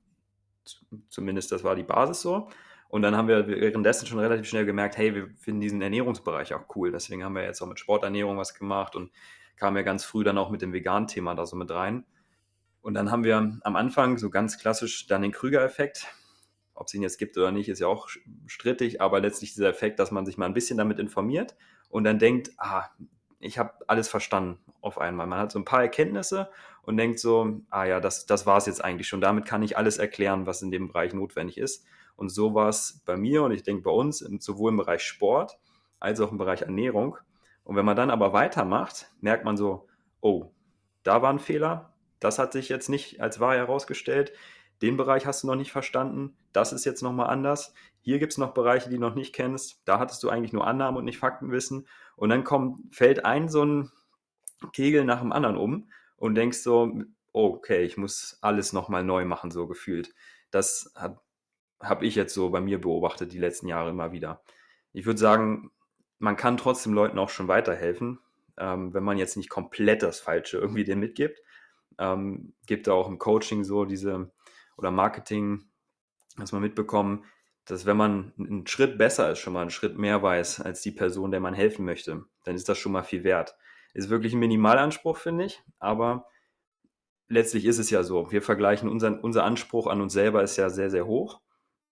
[1.08, 2.48] Zumindest das war die Basis so.
[2.88, 6.64] Und dann haben wir währenddessen schon relativ schnell gemerkt, hey, wir finden diesen Ernährungsbereich auch
[6.76, 6.92] cool.
[6.92, 9.10] Deswegen haben wir jetzt auch mit Sporternährung was gemacht und
[9.56, 12.04] kamen ja ganz früh dann auch mit dem Vegan-Thema da so mit rein.
[12.82, 16.06] Und dann haben wir am Anfang so ganz klassisch dann den Krüger-Effekt.
[16.74, 18.08] Ob es ihn jetzt gibt oder nicht, ist ja auch
[18.46, 21.56] strittig, aber letztlich dieser Effekt, dass man sich mal ein bisschen damit informiert
[21.88, 22.88] und dann denkt, ah,
[23.42, 25.26] ich habe alles verstanden auf einmal.
[25.26, 26.48] Man hat so ein paar Erkenntnisse
[26.82, 29.20] und denkt so, ah ja, das, das war es jetzt eigentlich schon.
[29.20, 31.84] Damit kann ich alles erklären, was in dem Bereich notwendig ist.
[32.16, 35.58] Und so war es bei mir und ich denke bei uns, sowohl im Bereich Sport
[35.98, 37.18] als auch im Bereich Ernährung.
[37.64, 39.88] Und wenn man dann aber weitermacht, merkt man so,
[40.20, 40.50] oh,
[41.02, 44.32] da war ein Fehler, das hat sich jetzt nicht als wahr herausgestellt,
[44.82, 47.72] den Bereich hast du noch nicht verstanden, das ist jetzt nochmal anders.
[48.00, 50.66] Hier gibt es noch Bereiche, die du noch nicht kennst, da hattest du eigentlich nur
[50.66, 51.86] Annahmen und nicht Faktenwissen.
[52.16, 53.90] Und dann kommt, fällt ein so ein
[54.72, 56.92] Kegel nach dem anderen um und denkst so,
[57.32, 60.14] oh, okay, ich muss alles nochmal neu machen, so gefühlt.
[60.50, 64.42] Das habe ich jetzt so bei mir beobachtet die letzten Jahre immer wieder.
[64.92, 65.70] Ich würde sagen,
[66.18, 68.18] man kann trotzdem Leuten auch schon weiterhelfen,
[68.56, 71.40] ähm, wenn man jetzt nicht komplett das Falsche irgendwie denen mitgibt.
[71.98, 74.30] Ähm, gibt da auch im Coaching so diese
[74.76, 75.64] oder Marketing,
[76.36, 77.24] dass man mitbekommen,
[77.64, 80.90] dass wenn man einen Schritt besser ist, schon mal einen Schritt mehr weiß als die
[80.90, 83.56] Person, der man helfen möchte, dann ist das schon mal viel wert.
[83.94, 86.26] Ist wirklich ein Minimalanspruch, finde ich, aber
[87.28, 88.30] letztlich ist es ja so.
[88.30, 91.40] Wir vergleichen unseren, unser Anspruch an uns selber ist ja sehr, sehr hoch.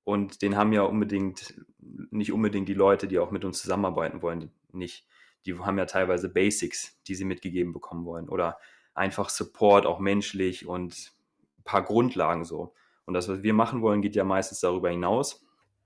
[0.03, 4.51] Und den haben ja unbedingt, nicht unbedingt die Leute, die auch mit uns zusammenarbeiten wollen,
[4.73, 5.07] nicht.
[5.47, 8.29] Die haben ja teilweise Basics, die sie mitgegeben bekommen wollen.
[8.29, 8.59] Oder
[8.95, 11.13] einfach Support, auch menschlich und
[11.65, 12.75] paar Grundlagen so.
[13.05, 15.45] Und das, was wir machen wollen, geht ja meistens darüber hinaus.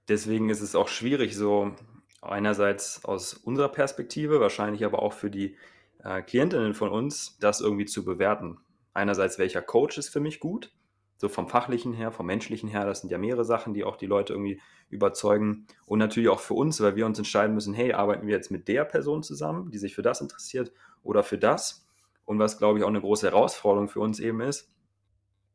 [0.08, 1.72] Deswegen ist es auch schwierig, so
[2.20, 5.56] einerseits aus unserer Perspektive, wahrscheinlich aber auch für die
[6.02, 8.58] äh, Klientinnen von uns, das irgendwie zu bewerten.
[8.92, 10.72] Einerseits, welcher Coach ist für mich gut
[11.16, 14.06] so vom fachlichen her, vom menschlichen her, das sind ja mehrere Sachen, die auch die
[14.06, 14.60] Leute irgendwie
[14.90, 15.66] überzeugen.
[15.86, 18.68] Und natürlich auch für uns, weil wir uns entscheiden müssen, hey, arbeiten wir jetzt mit
[18.68, 21.86] der Person zusammen, die sich für das interessiert oder für das.
[22.24, 24.73] Und was, glaube ich, auch eine große Herausforderung für uns eben ist,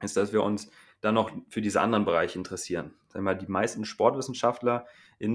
[0.02, 0.70] ist, dass wir uns
[1.02, 2.94] dann noch für diese anderen Bereiche interessieren.
[3.08, 4.86] Sagen wir, die meisten Sportwissenschaftler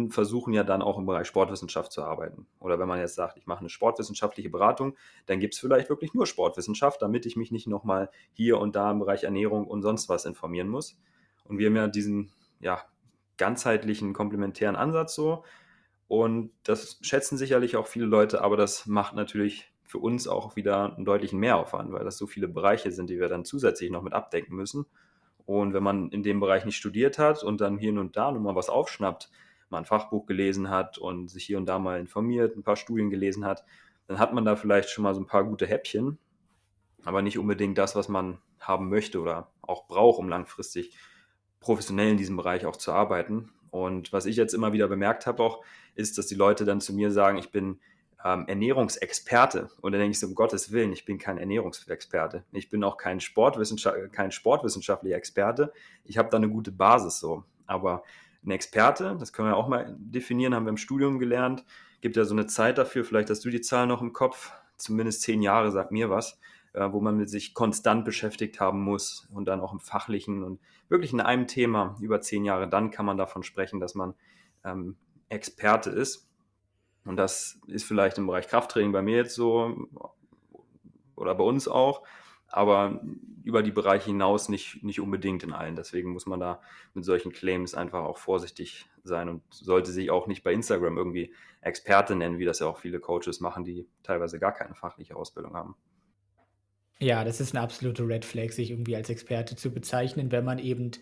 [0.09, 2.47] versuchen ja dann auch im Bereich Sportwissenschaft zu arbeiten.
[2.59, 4.97] Oder wenn man jetzt sagt, ich mache eine sportwissenschaftliche Beratung,
[5.27, 8.91] dann gibt es vielleicht wirklich nur Sportwissenschaft, damit ich mich nicht nochmal hier und da
[8.91, 10.99] im Bereich Ernährung und sonst was informieren muss.
[11.45, 12.83] Und wir haben ja diesen ja,
[13.37, 15.45] ganzheitlichen, komplementären Ansatz so.
[16.09, 20.97] Und das schätzen sicherlich auch viele Leute, aber das macht natürlich für uns auch wieder
[20.97, 24.13] einen deutlichen Mehraufwand, weil das so viele Bereiche sind, die wir dann zusätzlich noch mit
[24.13, 24.87] abdecken müssen.
[25.47, 28.57] Und wenn man in dem Bereich nicht studiert hat und dann hier und da nochmal
[28.57, 29.31] was aufschnappt,
[29.71, 33.09] mal ein Fachbuch gelesen hat und sich hier und da mal informiert, ein paar Studien
[33.09, 33.65] gelesen hat,
[34.09, 36.19] dann hat man da vielleicht schon mal so ein paar gute Häppchen,
[37.05, 40.97] aber nicht unbedingt das, was man haben möchte oder auch braucht, um langfristig
[41.61, 43.53] professionell in diesem Bereich auch zu arbeiten.
[43.71, 46.93] Und was ich jetzt immer wieder bemerkt habe auch, ist, dass die Leute dann zu
[46.93, 47.79] mir sagen, ich bin
[48.25, 49.71] ähm, Ernährungsexperte.
[49.81, 52.45] Und dann denke ich so, um Gottes Willen, ich bin kein Ernährungsexperte.
[52.53, 55.73] Ich bin auch kein, Sportwissenschaft kein sportwissenschaftlicher Experte.
[56.05, 57.45] Ich habe da eine gute Basis so.
[57.67, 58.03] Aber
[58.45, 61.65] ein Experte, das können wir auch mal definieren, haben wir im Studium gelernt,
[62.01, 65.23] gibt ja so eine Zeit dafür, vielleicht hast du die Zahl noch im Kopf, zumindest
[65.23, 66.39] zehn Jahre sagt mir was,
[66.75, 70.61] äh, wo man mit sich konstant beschäftigt haben muss und dann auch im fachlichen und
[70.89, 74.15] wirklich in einem Thema über zehn Jahre, dann kann man davon sprechen, dass man
[74.65, 74.97] ähm,
[75.31, 76.29] Experte ist.
[77.05, 79.89] Und das ist vielleicht im Bereich Krafttraining bei mir jetzt so
[81.17, 82.03] oder bei uns auch,
[82.49, 83.01] aber
[83.45, 85.77] über die Bereiche hinaus nicht, nicht unbedingt in allen.
[85.77, 86.61] Deswegen muss man da
[86.95, 91.35] mit solchen Claims einfach auch vorsichtig sein und sollte sich auch nicht bei Instagram irgendwie
[91.61, 95.55] Experte nennen, wie das ja auch viele Coaches machen, die teilweise gar keine fachliche Ausbildung
[95.55, 95.77] haben.
[97.01, 100.59] Ja, das ist eine absolute Red Flag, sich irgendwie als Experte zu bezeichnen, wenn man
[100.59, 100.93] eben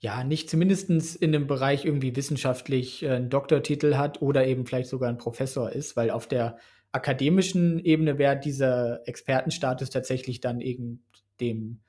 [0.00, 4.88] ja nicht zumindest in einem Bereich irgendwie wissenschaftlich äh, einen Doktortitel hat oder eben vielleicht
[4.88, 6.58] sogar ein Professor ist, weil auf der
[6.92, 11.04] akademischen Ebene wäre dieser Expertenstatus tatsächlich dann eben
[11.40, 11.80] dem,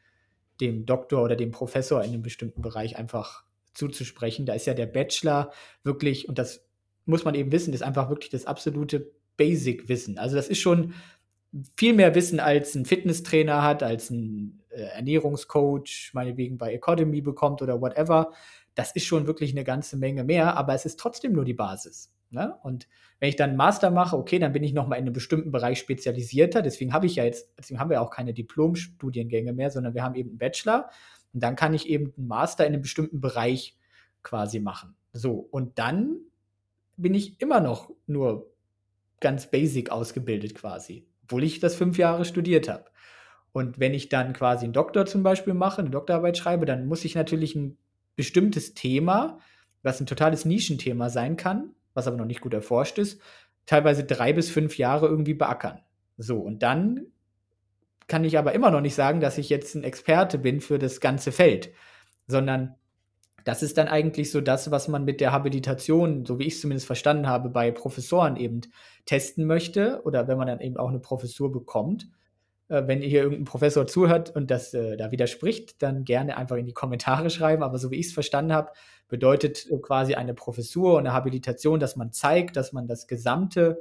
[0.59, 3.43] dem Doktor oder dem Professor in einem bestimmten Bereich einfach
[3.73, 4.45] zuzusprechen.
[4.45, 5.51] Da ist ja der Bachelor
[5.83, 6.65] wirklich, und das
[7.05, 10.17] muss man eben wissen, ist einfach wirklich das absolute Basic-Wissen.
[10.17, 10.93] Also das ist schon
[11.77, 17.61] viel mehr Wissen als ein Fitnesstrainer hat, als ein äh, Ernährungscoach, meinetwegen bei Academy bekommt
[17.61, 18.31] oder whatever.
[18.75, 22.13] Das ist schon wirklich eine ganze Menge mehr, aber es ist trotzdem nur die Basis.
[22.29, 22.55] Ne?
[22.63, 22.87] Und
[23.19, 25.79] wenn ich dann einen Master mache, okay, dann bin ich nochmal in einem bestimmten Bereich
[25.79, 26.61] spezialisierter.
[26.61, 30.15] Deswegen habe ich ja jetzt, deswegen haben wir auch keine Diplomstudiengänge mehr, sondern wir haben
[30.15, 30.89] eben einen Bachelor.
[31.33, 33.77] Und dann kann ich eben einen Master in einem bestimmten Bereich
[34.23, 34.95] quasi machen.
[35.11, 36.17] So, und dann
[36.97, 38.51] bin ich immer noch nur
[39.19, 42.85] ganz basic ausgebildet quasi obwohl ich das fünf Jahre studiert habe.
[43.51, 47.05] Und wenn ich dann quasi einen Doktor zum Beispiel mache, eine Doktorarbeit schreibe, dann muss
[47.05, 47.77] ich natürlich ein
[48.15, 49.39] bestimmtes Thema,
[49.81, 53.21] was ein totales Nischenthema sein kann, was aber noch nicht gut erforscht ist,
[53.65, 55.79] teilweise drei bis fünf Jahre irgendwie beackern.
[56.17, 57.07] So, und dann
[58.07, 60.99] kann ich aber immer noch nicht sagen, dass ich jetzt ein Experte bin für das
[60.99, 61.71] ganze Feld,
[62.27, 62.75] sondern
[63.45, 66.61] das ist dann eigentlich so das, was man mit der Habilitation, so wie ich es
[66.61, 68.61] zumindest verstanden habe, bei Professoren eben
[69.05, 72.09] testen möchte oder wenn man dann eben auch eine Professur bekommt.
[72.69, 76.65] Äh, wenn hier irgendein Professor zuhört und das äh, da widerspricht, dann gerne einfach in
[76.65, 77.63] die Kommentare schreiben.
[77.63, 78.71] Aber so wie ich es verstanden habe,
[79.07, 83.79] bedeutet äh, quasi eine Professur und eine Habilitation, dass man zeigt, dass man das gesamte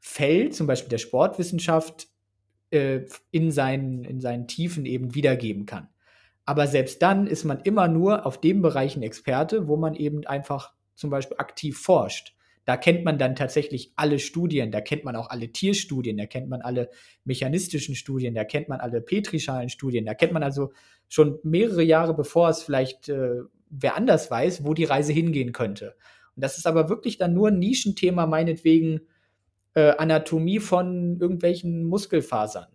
[0.00, 2.08] Feld, zum Beispiel der Sportwissenschaft,
[2.70, 3.00] äh,
[3.30, 5.88] in, seinen, in seinen Tiefen eben wiedergeben kann.
[6.46, 10.26] Aber selbst dann ist man immer nur auf dem Bereich ein Experte, wo man eben
[10.26, 12.33] einfach zum Beispiel aktiv forscht.
[12.64, 16.48] Da kennt man dann tatsächlich alle Studien, da kennt man auch alle Tierstudien, da kennt
[16.48, 16.90] man alle
[17.24, 20.72] mechanistischen Studien, da kennt man alle Petrischalen-Studien, da kennt man also
[21.08, 25.96] schon mehrere Jahre bevor es vielleicht äh, wer anders weiß, wo die Reise hingehen könnte.
[26.36, 29.00] Und das ist aber wirklich dann nur ein Nischenthema, meinetwegen
[29.74, 32.68] äh, Anatomie von irgendwelchen Muskelfasern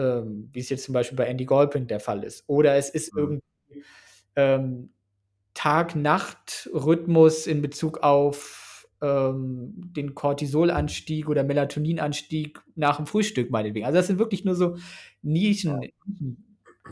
[0.00, 2.44] ähm, wie es jetzt zum Beispiel bei Andy Golpin der Fall ist.
[2.46, 3.20] Oder es ist mhm.
[3.20, 3.84] irgendwie
[4.36, 4.90] ähm,
[5.54, 8.59] Tag-Nacht-Rhythmus in Bezug auf
[9.02, 13.86] ähm, den Cortisolanstieg oder Melatoninanstieg nach dem Frühstück, meinetwegen.
[13.86, 14.76] Also das sind wirklich nur so
[15.22, 15.80] Nischen,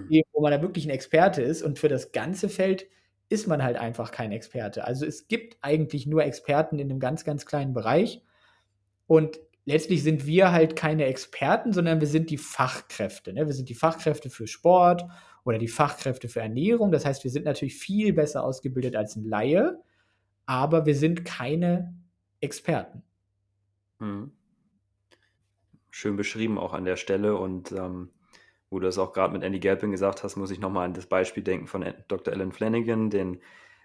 [0.09, 0.23] ja.
[0.33, 1.63] wo man da wirklich ein Experte ist.
[1.63, 2.87] Und für das ganze Feld
[3.29, 4.85] ist man halt einfach kein Experte.
[4.85, 8.23] Also es gibt eigentlich nur Experten in einem ganz, ganz kleinen Bereich.
[9.07, 13.35] Und letztlich sind wir halt keine Experten, sondern wir sind die Fachkräfte.
[13.35, 13.47] Ne?
[13.47, 15.05] Wir sind die Fachkräfte für Sport
[15.45, 16.91] oder die Fachkräfte für Ernährung.
[16.91, 19.79] Das heißt, wir sind natürlich viel besser ausgebildet als ein Laie,
[20.49, 21.95] aber wir sind keine
[22.41, 23.03] Experten.
[23.99, 24.33] Mhm.
[25.91, 28.11] Schön beschrieben auch an der Stelle und ähm,
[28.71, 31.07] wo du das auch gerade mit Andy Gelpin gesagt hast, muss ich nochmal an das
[31.07, 32.33] Beispiel denken von Dr.
[32.33, 33.43] Alan Flanagan, den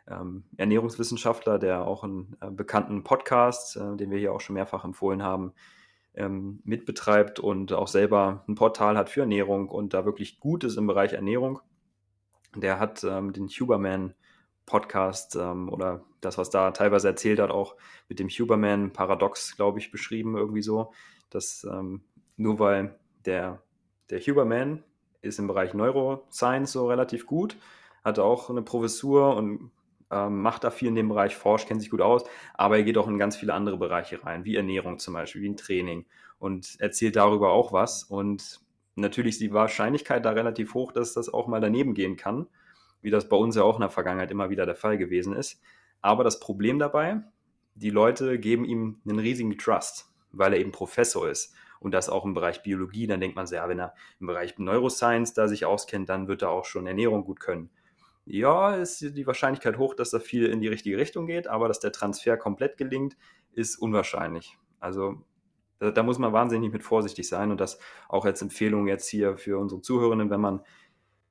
[0.07, 4.85] ähm, Ernährungswissenschaftler, der auch einen äh, bekannten Podcast, äh, den wir hier auch schon mehrfach
[4.85, 5.51] empfohlen haben,
[6.13, 10.77] ähm, mitbetreibt und auch selber ein Portal hat für Ernährung und da wirklich gut ist
[10.77, 11.59] im Bereich Ernährung.
[12.55, 14.13] der hat ähm, den Huberman
[14.65, 17.75] Podcast ähm, oder das, was da teilweise erzählt hat, auch
[18.07, 20.93] mit dem Huberman-Paradox, glaube ich, beschrieben, irgendwie so,
[21.29, 22.03] dass ähm,
[22.37, 23.61] nur weil der,
[24.09, 24.83] der Huberman
[25.21, 27.57] ist im Bereich Neuroscience so relativ gut,
[28.03, 29.71] hat auch eine Professur und
[30.11, 32.23] ähm, macht da viel in dem Bereich, forscht, kennt sich gut aus,
[32.53, 35.49] aber er geht auch in ganz viele andere Bereiche rein, wie Ernährung zum Beispiel, wie
[35.49, 36.05] ein Training
[36.39, 38.03] und erzählt darüber auch was.
[38.03, 38.59] Und
[38.95, 42.47] natürlich ist die Wahrscheinlichkeit da relativ hoch, dass das auch mal daneben gehen kann
[43.03, 45.61] wie das bei uns ja auch in der Vergangenheit immer wieder der Fall gewesen ist.
[46.01, 47.21] Aber das Problem dabei,
[47.75, 51.53] die Leute geben ihm einen riesigen Trust, weil er eben Professor ist.
[51.79, 55.33] Und das auch im Bereich Biologie, dann denkt man ja, wenn er im Bereich Neuroscience
[55.33, 57.69] da sich auskennt, dann wird er auch schon Ernährung gut können.
[58.25, 61.81] Ja, ist die Wahrscheinlichkeit hoch, dass da viel in die richtige Richtung geht, aber dass
[61.81, 63.17] der Transfer komplett gelingt,
[63.51, 64.57] ist unwahrscheinlich.
[64.79, 65.25] Also
[65.79, 69.37] da, da muss man wahnsinnig mit vorsichtig sein und das auch als Empfehlung jetzt hier
[69.37, 70.61] für unsere Zuhörerinnen, wenn man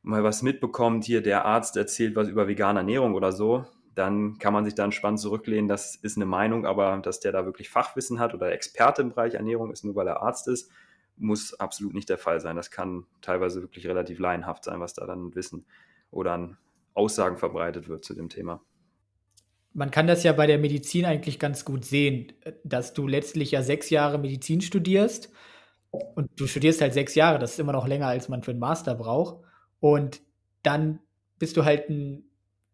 [0.02, 4.52] mal was mitbekommt, hier der Arzt erzählt was über vegane Ernährung oder so, dann kann
[4.52, 8.18] man sich da entspannt zurücklehnen, das ist eine Meinung, aber dass der da wirklich Fachwissen
[8.18, 10.70] hat oder Experte im Bereich Ernährung ist, nur weil er Arzt ist,
[11.16, 12.56] muss absolut nicht der Fall sein.
[12.56, 15.66] Das kann teilweise wirklich relativ laienhaft sein, was da dann Wissen
[16.10, 16.56] oder an
[16.94, 18.60] Aussagen verbreitet wird zu dem Thema.
[19.74, 22.32] Man kann das ja bei der Medizin eigentlich ganz gut sehen,
[22.64, 25.30] dass du letztlich ja sechs Jahre Medizin studierst
[25.90, 28.60] und du studierst halt sechs Jahre, das ist immer noch länger, als man für einen
[28.60, 29.41] Master braucht.
[29.82, 30.22] Und
[30.62, 31.00] dann
[31.40, 32.22] bist du halt ein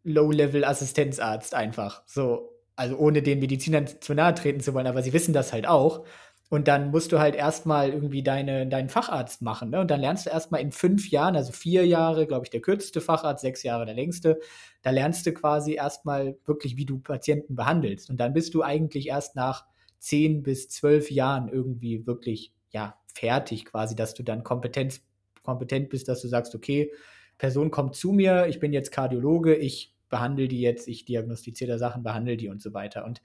[0.05, 2.03] Low-Level-Assistenzarzt einfach.
[2.05, 5.67] So, also ohne den Medizinern zu nahe treten zu wollen, aber sie wissen das halt
[5.67, 6.05] auch.
[6.51, 9.71] Und dann musst du halt erstmal irgendwie deine, deinen Facharzt machen.
[9.71, 9.81] Ne?
[9.81, 13.01] Und dann lernst du erstmal in fünf Jahren, also vier Jahre, glaube ich, der kürzeste
[13.01, 14.39] Facharzt, sechs Jahre der längste.
[14.83, 18.11] Da lernst du quasi erstmal wirklich, wie du Patienten behandelst.
[18.11, 19.65] Und dann bist du eigentlich erst nach
[19.99, 25.01] zehn bis zwölf Jahren irgendwie wirklich, ja, fertig quasi, dass du dann Kompetenz
[25.49, 26.93] kompetent bist, dass du sagst, okay,
[27.39, 32.03] Person kommt zu mir, ich bin jetzt Kardiologe, ich behandle die jetzt, ich diagnostiziere Sachen,
[32.03, 33.07] behandle die und so weiter.
[33.07, 33.23] Und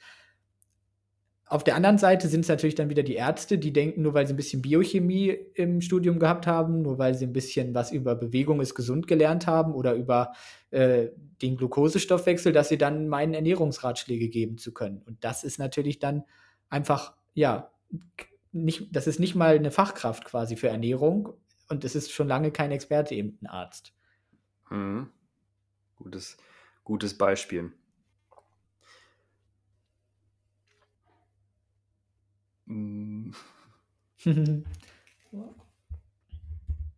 [1.46, 4.26] auf der anderen Seite sind es natürlich dann wieder die Ärzte, die denken, nur weil
[4.26, 8.16] sie ein bisschen Biochemie im Studium gehabt haben, nur weil sie ein bisschen was über
[8.16, 10.32] Bewegung ist gesund gelernt haben oder über
[10.72, 11.10] äh,
[11.42, 15.02] den Glukosestoffwechsel, dass sie dann meinen Ernährungsratschläge geben zu können.
[15.06, 16.24] Und das ist natürlich dann
[16.70, 17.72] einfach, ja,
[18.54, 21.34] nicht, das ist nicht mal eine Fachkraft quasi für Ernährung,
[21.74, 23.94] und es ist schon lange kein Experte, eben ein Arzt.
[24.70, 25.10] Mhm.
[25.96, 26.38] Gutes,
[26.84, 27.72] gutes Beispiel.
[32.66, 33.34] Mhm.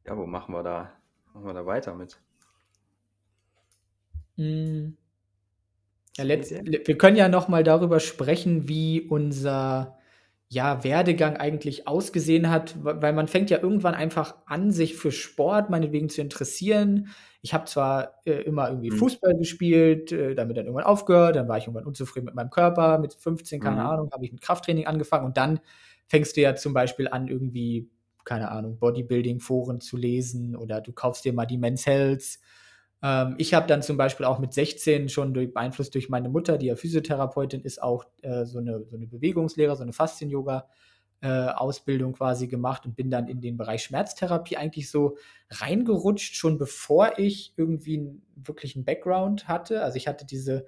[0.06, 0.92] ja, wo machen wir da,
[1.34, 2.20] machen wir da weiter mit?
[4.36, 4.98] Mhm.
[6.18, 9.98] Ja, wir können ja noch mal darüber sprechen, wie unser
[10.56, 15.70] ja, Werdegang eigentlich ausgesehen hat, weil man fängt ja irgendwann einfach an, sich für Sport
[15.70, 17.10] meinetwegen zu interessieren.
[17.42, 18.96] Ich habe zwar äh, immer irgendwie mhm.
[18.96, 23.00] Fußball gespielt, äh, damit dann irgendwann aufgehört, dann war ich irgendwann unzufrieden mit meinem Körper,
[23.00, 23.86] mit 15, keine mhm.
[23.86, 25.60] Ahnung, habe ich ein Krafttraining angefangen und dann
[26.08, 27.90] fängst du ja zum Beispiel an, irgendwie,
[28.24, 32.40] keine Ahnung, Bodybuilding-Foren zu lesen oder du kaufst dir mal die Men's Health
[33.02, 36.58] ähm, ich habe dann zum Beispiel auch mit 16 schon durch, beeinflusst durch meine Mutter,
[36.58, 40.68] die ja Physiotherapeutin ist, auch äh, so, eine, so eine Bewegungslehrer, so eine Faszien-Yoga.
[41.22, 45.18] Äh, Ausbildung quasi gemacht und bin dann in den Bereich Schmerztherapie eigentlich so
[45.50, 49.82] reingerutscht, schon bevor ich irgendwie einen wirklichen Background hatte.
[49.82, 50.66] Also ich hatte diese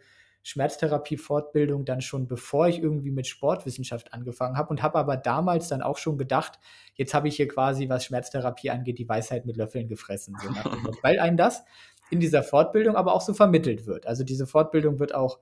[0.48, 5.82] Schmerztherapie-Fortbildung dann schon bevor ich irgendwie mit Sportwissenschaft angefangen habe und habe aber damals dann
[5.82, 6.58] auch schon gedacht,
[6.96, 10.38] jetzt habe ich hier quasi, was Schmerztherapie angeht, die Weisheit mit Löffeln gefressen.
[10.42, 10.50] So
[11.04, 11.66] weil einem das
[12.10, 14.08] in dieser Fortbildung aber auch so vermittelt wird.
[14.08, 15.40] Also diese Fortbildung wird auch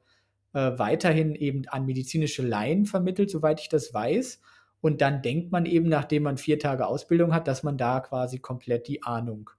[0.53, 4.41] äh, weiterhin eben an medizinische Laien vermittelt, soweit ich das weiß.
[4.81, 8.39] Und dann denkt man eben, nachdem man vier Tage Ausbildung hat, dass man da quasi
[8.39, 9.49] komplett die Ahnung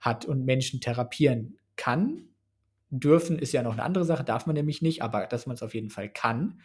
[0.00, 2.28] hat und Menschen therapieren kann.
[2.90, 5.62] Dürfen ist ja noch eine andere Sache, darf man nämlich nicht, aber dass man es
[5.62, 6.60] auf jeden Fall kann.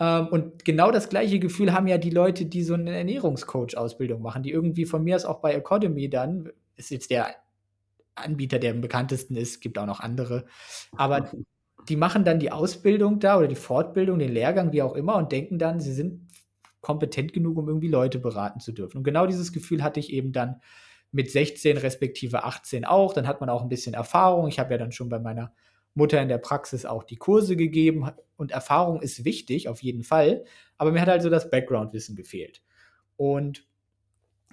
[0.00, 4.42] Ähm, und genau das gleiche Gefühl haben ja die Leute, die so eine Ernährungscoach-Ausbildung machen,
[4.42, 7.34] die irgendwie von mir aus auch bei Academy dann, ist jetzt der
[8.14, 10.44] Anbieter, der am bekanntesten ist, gibt auch noch andere.
[10.96, 11.30] Aber
[11.88, 15.32] die machen dann die Ausbildung da oder die Fortbildung, den Lehrgang, wie auch immer, und
[15.32, 16.28] denken dann, sie sind
[16.80, 18.98] kompetent genug, um irgendwie Leute beraten zu dürfen.
[18.98, 20.60] Und genau dieses Gefühl hatte ich eben dann
[21.12, 23.12] mit 16 respektive 18 auch.
[23.14, 24.48] Dann hat man auch ein bisschen Erfahrung.
[24.48, 25.52] Ich habe ja dann schon bei meiner
[25.94, 28.10] Mutter in der Praxis auch die Kurse gegeben.
[28.36, 30.44] Und Erfahrung ist wichtig, auf jeden Fall.
[30.76, 32.62] Aber mir hat also das Background-Wissen gefehlt.
[33.16, 33.66] Und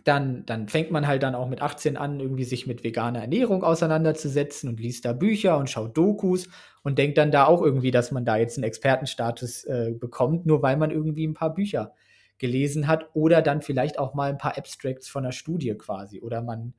[0.03, 3.63] dann, dann fängt man halt dann auch mit 18 an, irgendwie sich mit veganer Ernährung
[3.63, 6.49] auseinanderzusetzen und liest da Bücher und schaut Dokus
[6.83, 10.61] und denkt dann da auch irgendwie, dass man da jetzt einen Expertenstatus äh, bekommt, nur
[10.61, 11.93] weil man irgendwie ein paar Bücher
[12.37, 16.41] gelesen hat oder dann vielleicht auch mal ein paar Abstracts von einer Studie quasi oder
[16.41, 16.73] man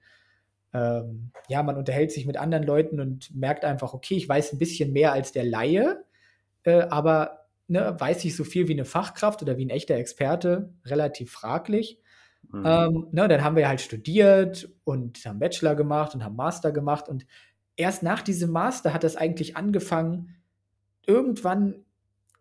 [0.75, 4.59] ähm, ja, man unterhält sich mit anderen Leuten und merkt einfach, okay, ich weiß ein
[4.59, 6.05] bisschen mehr als der Laie,
[6.65, 10.73] äh, aber ne, weiß ich so viel wie eine Fachkraft oder wie ein echter Experte,
[10.85, 12.02] relativ fraglich.
[12.53, 12.63] Mhm.
[12.65, 17.09] Ähm, ne, dann haben wir halt studiert und haben Bachelor gemacht und haben Master gemacht
[17.09, 17.27] und
[17.77, 20.37] erst nach diesem Master hat das eigentlich angefangen,
[21.07, 21.85] irgendwann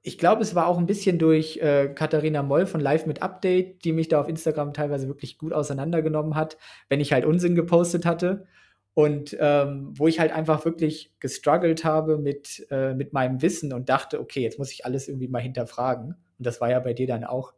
[0.04, 3.86] ich glaube, es war auch ein bisschen durch äh, Katharina Moll von Live mit Update,
[3.86, 6.58] die mich da auf Instagram teilweise wirklich gut auseinandergenommen hat,
[6.90, 8.48] wenn ich halt Unsinn gepostet hatte.
[8.94, 13.88] Und ähm, wo ich halt einfach wirklich gestruggelt habe mit, äh, mit meinem Wissen und
[13.88, 16.16] dachte, okay, jetzt muss ich alles irgendwie mal hinterfragen.
[16.38, 17.54] Und das war ja bei dir dann auch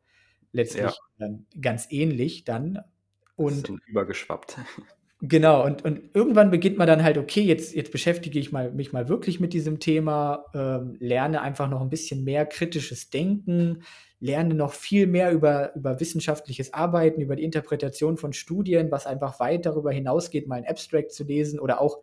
[0.54, 1.30] letztlich ja.
[1.60, 2.80] ganz ähnlich dann.
[3.36, 4.58] Und übergeschwappt.
[5.26, 8.92] Genau, und, und irgendwann beginnt man dann halt, okay, jetzt, jetzt beschäftige ich mal, mich
[8.92, 13.84] mal wirklich mit diesem Thema, ähm, lerne einfach noch ein bisschen mehr kritisches Denken,
[14.20, 19.40] lerne noch viel mehr über, über wissenschaftliches Arbeiten, über die Interpretation von Studien, was einfach
[19.40, 22.00] weit darüber hinausgeht, mal ein Abstract zu lesen oder auch,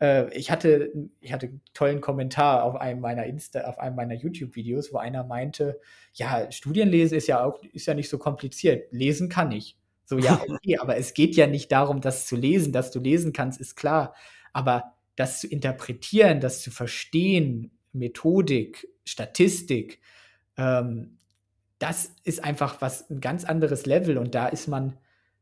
[0.00, 4.92] ich hatte, ich hatte einen tollen Kommentar auf einem meiner Insta, auf einem meiner YouTube-Videos,
[4.92, 5.80] wo einer meinte,
[6.12, 9.78] ja, Studienlesen ist ja auch, ist ja nicht so kompliziert, lesen kann ich.
[10.04, 12.72] So, ja, okay, aber es geht ja nicht darum, das zu lesen.
[12.72, 14.14] Dass du lesen kannst, ist klar.
[14.52, 20.00] Aber das zu interpretieren, das zu verstehen, Methodik, Statistik,
[20.56, 21.18] ähm,
[21.78, 24.18] das ist einfach was ein ganz anderes Level.
[24.18, 24.98] Und da ist man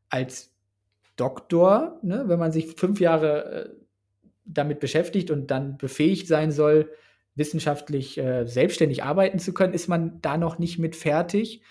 [0.09, 0.53] als
[1.15, 3.82] Doktor, ne, wenn man sich fünf Jahre äh,
[4.45, 6.91] damit beschäftigt und dann befähigt sein soll,
[7.35, 11.61] wissenschaftlich äh, selbstständig arbeiten zu können, ist man da noch nicht mit fertig.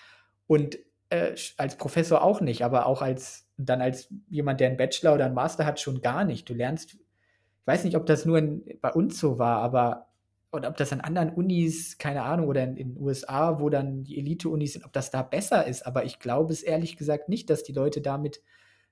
[0.47, 0.77] Und
[1.09, 5.25] äh, als Professor auch nicht, aber auch als dann als jemand, der einen Bachelor oder
[5.25, 6.49] einen Master hat, schon gar nicht.
[6.49, 10.07] Du lernst, ich weiß nicht, ob das nur in, bei uns so war, aber
[10.51, 14.19] oder ob das an anderen Unis, keine Ahnung, oder in den USA, wo dann die
[14.19, 15.85] Elite-Unis sind, ob das da besser ist.
[15.85, 18.39] Aber ich glaube es ehrlich gesagt nicht, dass die Leute damit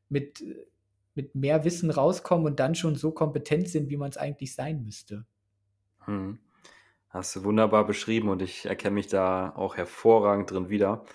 [0.09, 0.43] mit,
[1.21, 4.84] mit mehr Wissen rauskommen und dann schon so kompetent sind, wie man es eigentlich sein
[4.84, 5.25] müsste.
[6.05, 6.39] Hm.
[7.10, 11.05] Hast du wunderbar beschrieben und ich erkenne mich da auch hervorragend drin wieder.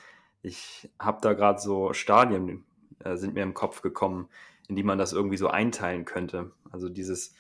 [0.43, 2.65] Ich habe da gerade so Stadien,
[3.01, 4.29] äh, sind mir im Kopf gekommen,
[4.69, 6.53] in die man das irgendwie so einteilen könnte.
[6.71, 7.35] Also dieses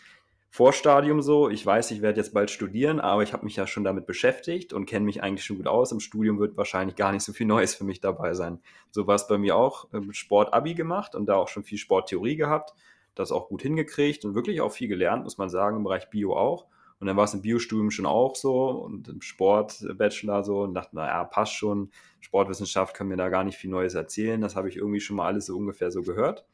[0.57, 3.85] Vorstadium so, ich weiß, ich werde jetzt bald studieren, aber ich habe mich ja schon
[3.85, 5.92] damit beschäftigt und kenne mich eigentlich schon gut aus.
[5.92, 8.61] Im Studium wird wahrscheinlich gar nicht so viel Neues für mich dabei sein.
[8.90, 9.87] So war es bei mir auch.
[10.12, 12.73] Sport-Abi gemacht und da auch schon viel Sporttheorie gehabt,
[13.14, 16.35] das auch gut hingekriegt und wirklich auch viel gelernt, muss man sagen, im Bereich Bio
[16.35, 16.64] auch.
[17.01, 20.97] Und dann war es im Biostudium schon auch so und im Sport-Bachelor so und dachte,
[20.97, 21.90] naja, passt schon.
[22.21, 24.40] Sportwissenschaft kann mir da gar nicht viel Neues erzählen.
[24.40, 26.47] Das habe ich irgendwie schon mal alles so ungefähr so gehört.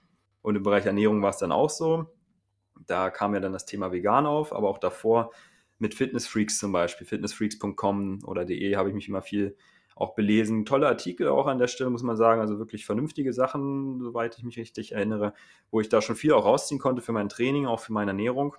[0.42, 2.08] Und im Bereich Ernährung war es dann auch so.
[2.86, 5.32] Da kam ja dann das Thema vegan auf, aber auch davor
[5.78, 9.56] mit Fitnessfreaks zum Beispiel, fitnessfreaks.com oder de habe ich mich immer viel
[9.96, 10.64] auch belesen.
[10.64, 12.40] Tolle Artikel auch an der Stelle, muss man sagen.
[12.40, 15.34] Also wirklich vernünftige Sachen, soweit ich mich richtig erinnere,
[15.70, 18.56] wo ich da schon viel auch rausziehen konnte für mein Training, auch für meine Ernährung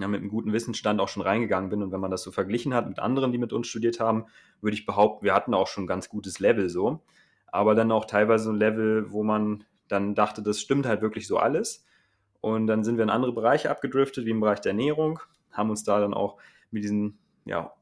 [0.00, 1.82] ja, mit einem guten Wissensstand auch schon reingegangen bin.
[1.82, 4.26] Und wenn man das so verglichen hat mit anderen, die mit uns studiert haben,
[4.60, 7.02] würde ich behaupten, wir hatten auch schon ein ganz gutes Level so.
[7.46, 11.38] Aber dann auch teilweise ein Level, wo man dann dachte, das stimmt halt wirklich so
[11.38, 11.84] alles.
[12.40, 15.20] Und dann sind wir in andere Bereiche abgedriftet, wie im Bereich der Ernährung,
[15.52, 16.38] haben uns da dann auch
[16.70, 17.72] mit diesen ja,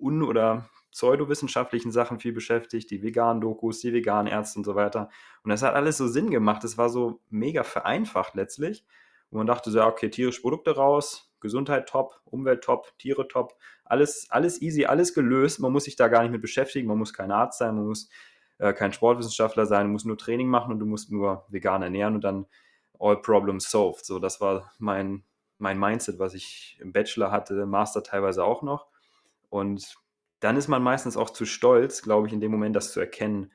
[0.00, 5.10] un- oder pseudowissenschaftlichen Sachen viel beschäftigt, die veganen Dokus, die veganen Ärzte und so weiter.
[5.42, 6.62] Und das hat alles so Sinn gemacht.
[6.62, 8.84] Es war so mega vereinfacht letztlich.
[9.30, 14.28] Und man dachte so, okay, tierische Produkte raus, Gesundheit top, Umwelt top, Tiere top, alles,
[14.30, 15.58] alles easy, alles gelöst.
[15.58, 18.08] Man muss sich da gar nicht mit beschäftigen, man muss kein Arzt sein, man muss
[18.58, 22.14] äh, kein Sportwissenschaftler sein, man muss nur Training machen und du musst nur vegan ernähren
[22.14, 22.46] und dann
[23.04, 24.04] all problems solved.
[24.04, 25.24] So, das war mein,
[25.58, 28.86] mein Mindset, was ich im Bachelor hatte, Master teilweise auch noch.
[29.50, 29.96] Und
[30.40, 33.52] dann ist man meistens auch zu stolz, glaube ich, in dem Moment das zu erkennen,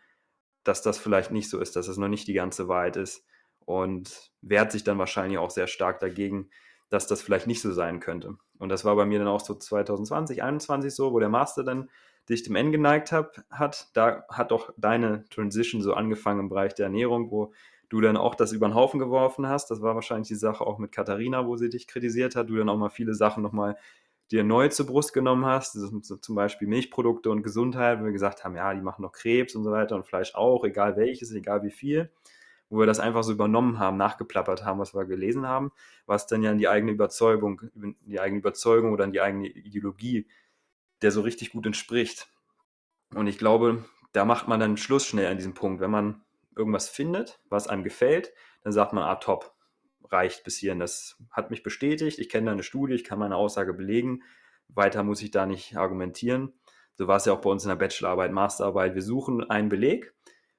[0.64, 3.26] dass das vielleicht nicht so ist, dass es noch nicht die ganze Wahrheit ist
[3.66, 6.50] und wehrt sich dann wahrscheinlich auch sehr stark dagegen,
[6.90, 8.38] dass das vielleicht nicht so sein könnte.
[8.60, 11.90] Und das war bei mir dann auch so 2020, 2021 so, wo der Master dann
[12.30, 13.88] dich dem Ende geneigt hab, hat.
[13.94, 17.52] Da hat doch deine Transition so angefangen im Bereich der Ernährung, wo
[17.90, 19.72] du dann auch das über den Haufen geworfen hast.
[19.72, 22.50] Das war wahrscheinlich die Sache auch mit Katharina, wo sie dich kritisiert hat.
[22.50, 23.78] Du dann auch mal viele Sachen nochmal
[24.32, 25.74] dir neu zur Brust genommen hast.
[25.74, 29.56] So zum Beispiel Milchprodukte und Gesundheit, wo wir gesagt haben, ja, die machen noch Krebs
[29.56, 32.12] und so weiter und Fleisch auch, egal welches, egal wie viel
[32.70, 35.72] wo wir das einfach so übernommen haben, nachgeplappert haben, was wir gelesen haben,
[36.06, 39.48] was dann ja in die eigene Überzeugung, in die eigene Überzeugung oder in die eigene
[39.48, 40.28] Ideologie,
[41.02, 42.30] der so richtig gut entspricht.
[43.16, 45.82] Und ich glaube, da macht man dann Schluss schnell an diesem Punkt.
[45.82, 46.22] Wenn man
[46.56, 48.34] irgendwas findet, was einem gefällt,
[48.64, 49.54] dann sagt man, ah, top,
[50.12, 50.80] reicht bis hierhin.
[50.80, 54.24] Das hat mich bestätigt, ich kenne da eine Studie, ich kann meine Aussage belegen.
[54.68, 56.54] Weiter muss ich da nicht argumentieren.
[56.96, 58.96] So war es ja auch bei uns in der Bachelorarbeit, Masterarbeit.
[58.96, 60.14] Wir suchen einen Beleg,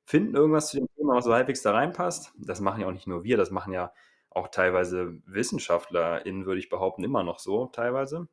[0.05, 2.33] finden irgendwas zu dem Thema, was so halbwegs da reinpasst.
[2.39, 3.93] Das machen ja auch nicht nur wir, das machen ja
[4.31, 8.29] auch teilweise WissenschaftlerInnen, würde ich behaupten, immer noch so teilweise,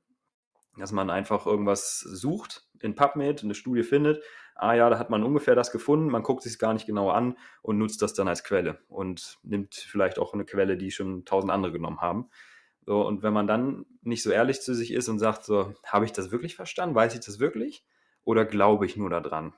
[0.77, 4.23] dass man einfach irgendwas sucht in PubMed, eine Studie findet,
[4.59, 7.09] ah ja, da hat man ungefähr das gefunden, man guckt sich es gar nicht genau
[7.09, 11.25] an und nutzt das dann als Quelle und nimmt vielleicht auch eine Quelle, die schon
[11.25, 12.29] tausend andere genommen haben.
[12.85, 16.05] So, und wenn man dann nicht so ehrlich zu sich ist und sagt, so, habe
[16.05, 16.95] ich das wirklich verstanden?
[16.95, 17.85] Weiß ich das wirklich?
[18.23, 19.53] Oder glaube ich nur daran?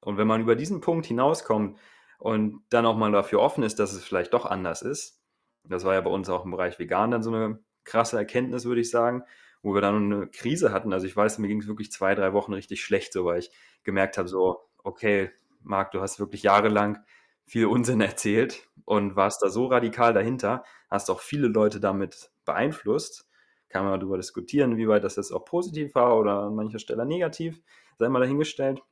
[0.00, 1.78] Und wenn man über diesen Punkt hinauskommt
[2.18, 5.22] und dann auch mal dafür offen ist, dass es vielleicht doch anders ist,
[5.64, 8.80] das war ja bei uns auch im Bereich Vegan dann so eine krasse Erkenntnis, würde
[8.80, 9.24] ich sagen,
[9.62, 10.92] wo wir dann eine Krise hatten.
[10.92, 13.50] Also ich weiß, mir ging es wirklich zwei, drei Wochen richtig schlecht, so weil ich
[13.84, 15.30] gemerkt habe, so, okay,
[15.62, 16.98] Marc, du hast wirklich jahrelang
[17.46, 23.28] viel Unsinn erzählt und warst da so radikal dahinter, hast auch viele Leute damit beeinflusst.
[23.68, 27.04] Kann man darüber diskutieren, wie weit das jetzt auch positiv war oder an mancher Stelle
[27.04, 27.60] negativ,
[27.98, 28.82] sei mal dahingestellt.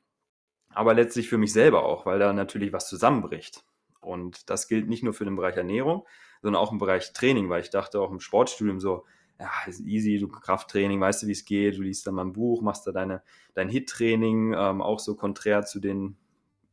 [0.70, 3.64] Aber letztlich für mich selber auch, weil da natürlich was zusammenbricht.
[4.00, 6.06] Und das gilt nicht nur für den Bereich Ernährung,
[6.40, 9.04] sondern auch im Bereich Training, weil ich dachte auch im Sportstudium so,
[9.42, 12.32] ja, ist easy, du Krafttraining, weißt du, wie es geht, du liest dann mal ein
[12.32, 13.22] Buch, machst da deine,
[13.54, 16.16] dein Hit-Training, ähm, auch so konträr zu den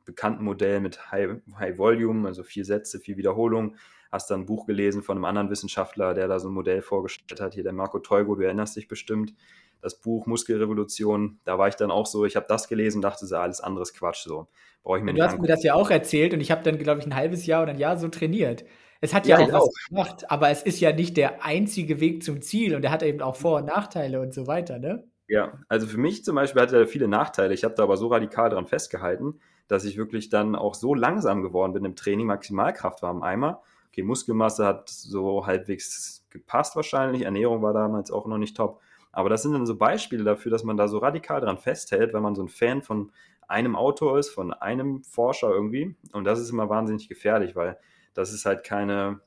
[0.05, 3.75] bekannten Modellen mit High, High Volume, also vier Sätze, vier Wiederholungen.
[4.11, 7.41] Hast dann ein Buch gelesen von einem anderen Wissenschaftler, der da so ein Modell vorgestellt
[7.41, 9.33] hat, hier der Marco Teugo, du erinnerst dich bestimmt.
[9.81, 13.25] Das Buch Muskelrevolution, da war ich dann auch so, ich habe das gelesen und dachte
[13.25, 14.47] so, alles anderes Quatsch, so
[14.83, 15.41] brauche ich mir du nicht Du hast angucken.
[15.41, 17.71] mir das ja auch erzählt und ich habe dann, glaube ich, ein halbes Jahr oder
[17.71, 18.65] ein Jahr so trainiert.
[19.01, 19.89] Es hat ja, ja auch was auch.
[19.89, 23.21] gemacht, aber es ist ja nicht der einzige Weg zum Ziel und er hat eben
[23.21, 25.03] auch Vor- und Nachteile und so weiter, ne?
[25.27, 27.53] Ja, also für mich zum Beispiel hat er viele Nachteile.
[27.53, 31.43] Ich habe da aber so radikal dran festgehalten, dass ich wirklich dann auch so langsam
[31.43, 32.25] geworden bin im Training.
[32.25, 33.61] Maximalkraft war im Eimer.
[33.91, 37.23] Okay, Muskelmasse hat so halbwegs gepasst wahrscheinlich.
[37.23, 38.81] Ernährung war damals auch noch nicht top.
[39.11, 42.23] Aber das sind dann so Beispiele dafür, dass man da so radikal dran festhält, wenn
[42.23, 43.11] man so ein Fan von
[43.47, 45.95] einem Autor ist, von einem Forscher irgendwie.
[46.11, 47.77] Und das ist immer wahnsinnig gefährlich, weil
[48.19, 49.21] das ist halt keine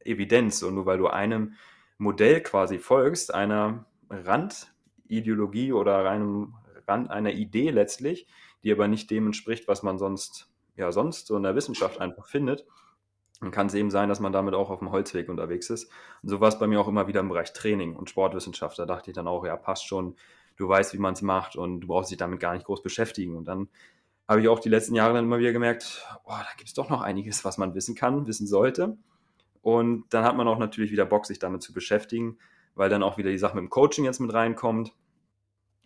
[0.00, 0.62] Evidenz.
[0.62, 1.54] Und nur weil du einem
[1.96, 6.54] Modell quasi folgst, einer Randideologie oder einem
[6.86, 8.26] Rand einer Idee letztlich,
[8.62, 12.26] die aber nicht dem entspricht, was man sonst, ja, sonst so in der Wissenschaft einfach
[12.26, 12.66] findet,
[13.40, 15.90] dann kann es eben sein, dass man damit auch auf dem Holzweg unterwegs ist.
[16.22, 18.78] Und so war es bei mir auch immer wieder im Bereich Training und Sportwissenschaft.
[18.78, 20.16] Da dachte ich dann auch, ja, passt schon,
[20.56, 23.34] du weißt, wie man es macht und du brauchst dich damit gar nicht groß beschäftigen.
[23.34, 23.68] Und dann
[24.26, 26.88] habe ich auch die letzten Jahre dann immer wieder gemerkt, oh, da gibt es doch
[26.88, 28.96] noch einiges, was man wissen kann, wissen sollte.
[29.60, 32.38] Und dann hat man auch natürlich wieder Bock, sich damit zu beschäftigen,
[32.74, 34.92] weil dann auch wieder die Sache mit dem Coaching jetzt mit reinkommt.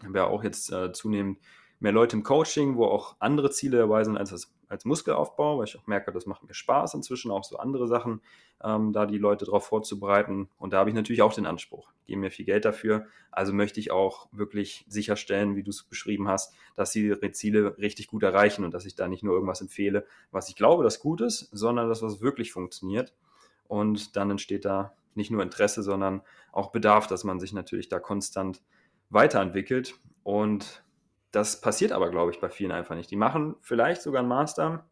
[0.01, 1.39] Ich habe ja auch jetzt äh, zunehmend
[1.81, 5.65] mehr Leute im Coaching, wo auch andere Ziele dabei sind als, das, als Muskelaufbau, weil
[5.65, 8.21] ich auch merke, das macht mir Spaß inzwischen, auch so andere Sachen,
[8.63, 10.49] ähm, da die Leute darauf vorzubereiten.
[10.59, 13.07] Und da habe ich natürlich auch den Anspruch, geben mir viel Geld dafür.
[13.31, 17.79] Also möchte ich auch wirklich sicherstellen, wie du es beschrieben hast, dass sie ihre Ziele
[17.79, 21.01] richtig gut erreichen und dass ich da nicht nur irgendwas empfehle, was ich glaube, das
[21.01, 23.15] gut ist, sondern das, was wirklich funktioniert.
[23.69, 27.99] Und dann entsteht da nicht nur Interesse, sondern auch Bedarf, dass man sich natürlich da
[28.01, 28.63] konstant
[29.11, 29.95] weiterentwickelt.
[30.23, 30.83] Und
[31.31, 33.11] das passiert aber, glaube ich, bei vielen einfach nicht.
[33.11, 34.85] Die machen vielleicht sogar einen Master,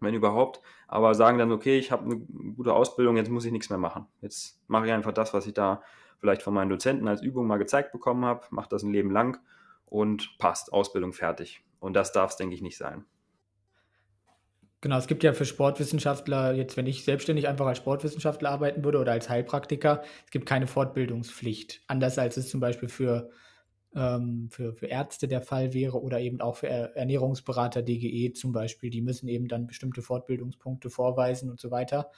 [0.00, 3.70] wenn überhaupt, aber sagen dann, okay, ich habe eine gute Ausbildung, jetzt muss ich nichts
[3.70, 4.06] mehr machen.
[4.20, 5.82] Jetzt mache ich einfach das, was ich da
[6.18, 9.40] vielleicht von meinen Dozenten als Übung mal gezeigt bekommen habe, mache das ein Leben lang
[9.86, 11.64] und passt, Ausbildung fertig.
[11.80, 13.04] Und das darf es, denke ich, nicht sein.
[14.80, 18.98] Genau, es gibt ja für Sportwissenschaftler, jetzt wenn ich selbstständig einfach als Sportwissenschaftler arbeiten würde
[18.98, 21.82] oder als Heilpraktiker, es gibt keine Fortbildungspflicht.
[21.86, 23.30] Anders als es zum Beispiel für
[23.94, 28.90] ähm, für, für Ärzte der Fall wäre oder eben auch für Ernährungsberater DGE zum Beispiel.
[28.90, 32.10] Die müssen eben dann bestimmte Fortbildungspunkte vorweisen und so weiter.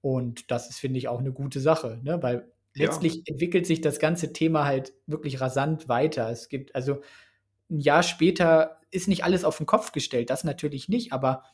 [0.00, 2.22] Und das ist, finde ich, auch eine gute Sache, ne?
[2.22, 3.22] weil letztlich ja.
[3.26, 6.30] entwickelt sich das ganze Thema halt wirklich rasant weiter.
[6.30, 7.00] Es gibt also
[7.70, 11.44] ein Jahr später ist nicht alles auf den Kopf gestellt, das natürlich nicht, aber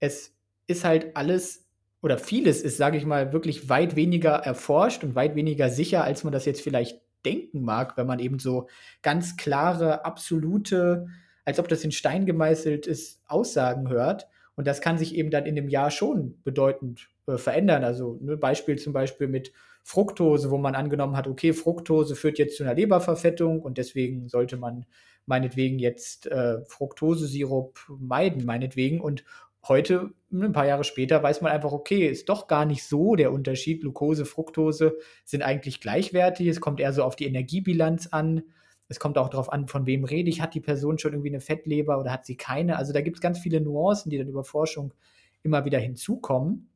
[0.00, 0.34] es
[0.66, 1.66] ist halt alles
[2.02, 6.24] oder vieles ist, sage ich mal, wirklich weit weniger erforscht und weit weniger sicher, als
[6.24, 8.68] man das jetzt vielleicht denken mag, wenn man eben so
[9.02, 11.08] ganz klare, absolute,
[11.44, 14.28] als ob das in Stein gemeißelt ist, Aussagen hört.
[14.54, 17.84] Und das kann sich eben dann in dem Jahr schon bedeutend äh, verändern.
[17.84, 19.52] Also ein ne, Beispiel zum Beispiel mit
[19.82, 24.56] Fructose, wo man angenommen hat, okay, Fructose führt jetzt zu einer Leberverfettung und deswegen sollte
[24.56, 24.86] man
[25.26, 29.00] meinetwegen jetzt äh, Fructosesirup meiden, meinetwegen.
[29.00, 29.24] Und
[29.68, 33.32] heute, ein paar Jahre später, weiß man einfach, okay, ist doch gar nicht so der
[33.32, 33.80] Unterschied.
[33.80, 36.48] Glucose, Fructose sind eigentlich gleichwertig.
[36.48, 38.42] Es kommt eher so auf die Energiebilanz an.
[38.88, 40.40] Es kommt auch darauf an, von wem rede ich.
[40.40, 42.76] Hat die Person schon irgendwie eine Fettleber oder hat sie keine?
[42.76, 44.94] Also da gibt es ganz viele Nuancen, die dann über Forschung
[45.42, 46.68] immer wieder hinzukommen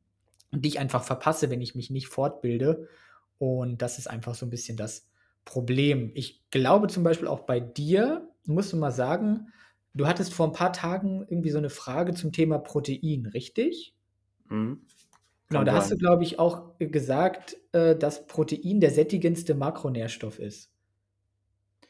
[0.53, 2.89] und die ich einfach verpasse, wenn ich mich nicht fortbilde.
[3.39, 5.09] Und das ist einfach so ein bisschen das
[5.45, 6.11] Problem.
[6.15, 9.49] Ich glaube zum Beispiel auch bei dir, musst du mal sagen,
[9.95, 13.95] Du hattest vor ein paar Tagen irgendwie so eine Frage zum Thema Protein, richtig?
[14.49, 14.83] Mhm.
[15.49, 20.71] Genau, da hast du, glaube ich, auch gesagt, äh, dass Protein der sättigendste Makronährstoff ist.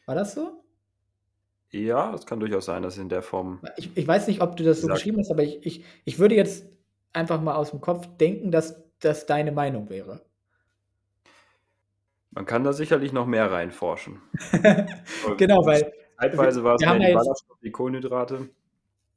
[0.07, 0.65] War das so?
[1.73, 4.65] Ja, es kann durchaus sein, dass in der Form Ich ich weiß nicht, ob du
[4.65, 6.67] das so gesagt geschrieben hast, aber ich ich ich würde jetzt
[7.13, 10.25] einfach mal aus'm Kopf denken, dass das deine Meinung wäre.
[12.33, 14.23] Man kann da sicherlich noch mehr reinforschen.
[15.37, 18.51] Genau, weil Zeitweise war's wir mehr die Ballaststoffe, die Kohlenhydrate.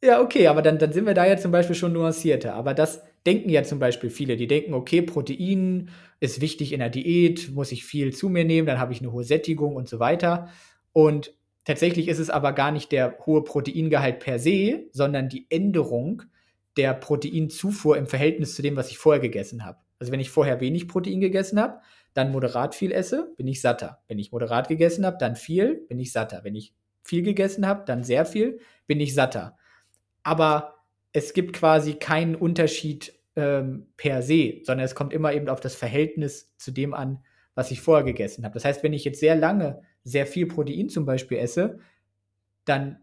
[0.04, 2.56] Ja, okay, aber dann dann sind wir da ja zum Beispiel schon nuancierter.
[2.56, 4.36] Aber das denken ja zum Beispiel viele.
[4.36, 5.90] Die denken: „Okay, Protein
[6.20, 9.14] ist wichtig in der Diät, muss ich viel zu mir nehmen, dann habe ich 'ne
[9.14, 10.50] hohe Sättigung“ und so weiter.
[10.92, 11.34] Und
[11.64, 16.24] tatsächlich ist es aber gar nicht der hohe Proteingehalt per se, sondern die Änderung
[16.76, 19.78] der Proteinzufuhr im Verhältnis zu dem, was ich vorher gegessen habe.
[20.00, 21.80] Also, wenn ich vorher wenig Protein gegessen habe,
[22.14, 24.02] dann moderat viel esse, bin ich satter.
[24.10, 26.42] Wenn ich moderat gegessen habe, dann viel, bin ich satter.
[26.44, 26.74] Wenn ich
[27.04, 29.58] viel gegessen habe, dann sehr viel, bin ich satter.
[30.24, 30.76] Aber
[31.12, 35.76] es gibt quasi keinen Unterschied, ähm, per se, sondern es kommt immer eben auf das
[35.76, 37.24] Verhältnis zu dem an,
[37.56, 38.54] was ich vorher gegessen habe.
[38.54, 41.80] Das heißt, wenn ich jetzt sehr lange sehr viel Protein zum Beispiel esse,
[42.66, 43.00] dann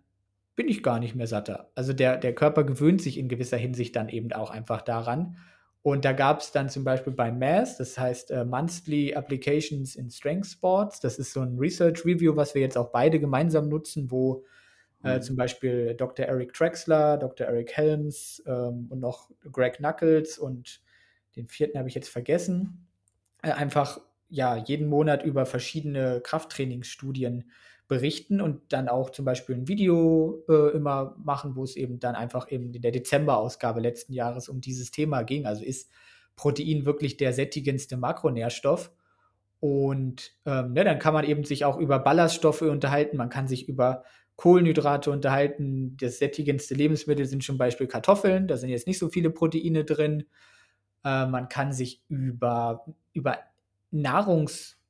[0.57, 1.71] bin ich gar nicht mehr satter.
[1.75, 5.37] Also, der der Körper gewöhnt sich in gewisser Hinsicht dann eben auch einfach daran.
[5.83, 10.47] Und da gab's dann zum Beispiel bei MASS, das heißt, äh, Monthly Applications in Strength
[10.47, 11.01] Sports.
[11.01, 14.45] Das ist so 'n Research Review, was wir jetzt auch beide gemeinsam nutzen, wo,
[15.05, 15.21] äh, Mhm.
[15.21, 16.27] zum Beispiel Dr.
[16.27, 17.47] Eric Trexler, Dr.
[17.49, 20.83] Eric Helms, ähm, und noch Greg Nuckols und
[21.37, 21.79] den 4.
[21.81, 22.89] habe ich jetzt vergessen,
[23.43, 27.51] äh, einfach, ja, jeden Monat über verschiedene Krafttrainingsstudien
[27.91, 32.51] berichten und dann auch zum Beispiel 'n Video, äh, immer machen, wo's eben dann einfach
[32.53, 35.47] eben in der Dezemberausgabe letzten Jahres um dieses Thema ging.
[35.47, 35.91] Also, ist
[36.37, 38.93] Protein wirklich der sättigendste Makronährstoff?
[39.61, 43.17] Und, ähm, ne, dann kann man eben sich auch über Ballaststoffe unterhalten.
[43.19, 44.05] Man kann sich über
[44.37, 45.97] Kohlenhydrate unterhalten.
[45.99, 48.49] Das sättigendste Lebensmittel sind zum Beispiel Kartoffeln.
[48.49, 50.25] Da sind jetzt nicht so viele Proteine drin.
[51.05, 52.85] Äh, man kann sich über
[53.15, 53.39] über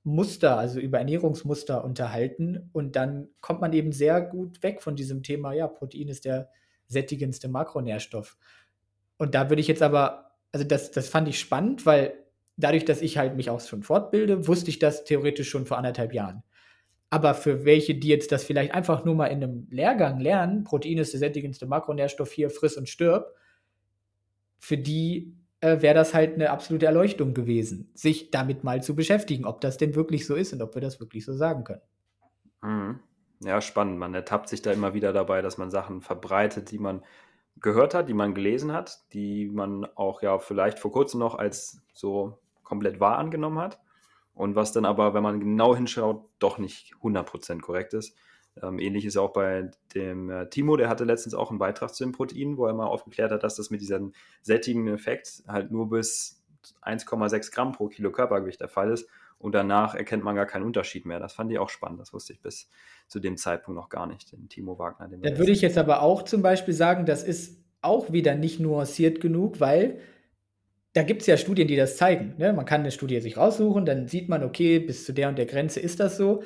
[0.05, 5.22] Nahrungsmuster, also, über Ernährungsmuster unterhalten und dann kommt man eben sehr gut weg von diesem
[5.22, 6.48] Thema, ja, Protein ist der
[6.88, 8.36] sättigendste Makronährstoff.
[9.18, 12.14] Und da würde ich jetzt aber also, das das fand ich spannend, weil
[12.57, 15.86] dadurch, dass ich halt mich auch schon fortbilde, wusste ich das theoretisch schon vor 1
[15.86, 16.42] 1/2 Jahren.
[17.11, 20.98] Aber für welche, die jetzt das vielleicht einfach nur mal in 'nem Lehrgang lernen, Protein
[20.98, 23.34] ist der sättigendste Makronährstoff, hier friss und stirb
[24.62, 29.44] für die, äh, wäre das halt 'ne absolute Erleuchtung gewesen, sich damit mal zu beschäftigen,
[29.46, 31.82] ob das denn wirklich so ist und ob wir das wirklich so sagen können.
[32.62, 33.00] Mhm.
[33.42, 33.98] Ja, spannend.
[33.98, 37.04] Man ertappt sich da immer wieder dabei, dass man Sachen verbreitet, die man
[37.61, 41.82] gehört hat, die man gelesen hat, die man auch ja vielleicht vor Kurzem noch als
[41.92, 43.80] so komplett wahr angenommen hat
[44.34, 48.16] und was dann aber, wenn man genau hinschaut, doch nicht 100 % korrekt ist.
[48.62, 52.05] Ähm, ähnlich ist auch bei dem, äh, Timo, der hatte letztens auch 'n Beitrag zu
[52.05, 55.88] den Proteinen, wo er mal aufgeklärt hat, dass das mit diesem sättigenden Effekt halt nur
[55.90, 56.42] bis
[56.82, 61.07] 1,6 Gramm pro Kilo Körpergewicht der Fall ist und danach erkennt man gar keinen Unterschied
[61.07, 61.20] mehr.
[61.20, 62.01] Das fand ich auch spannend.
[62.01, 62.68] Das wusste ich bis
[63.09, 66.03] zu dem Zeitpunkt noch gar nicht, den Timo Wagner, den Da würde ich jetzt aber
[66.03, 69.98] auch zum Beispiel sagen, das ist auch wieder nicht nuanciert genug, weil
[70.94, 72.53] da gibt's ja Studien, die das zeigen, ne?
[72.53, 75.46] Man kann 'ne Studie sich raussuchen, dann sieht man, okay, bis zu der und der
[75.46, 76.42] Grenze ist das so.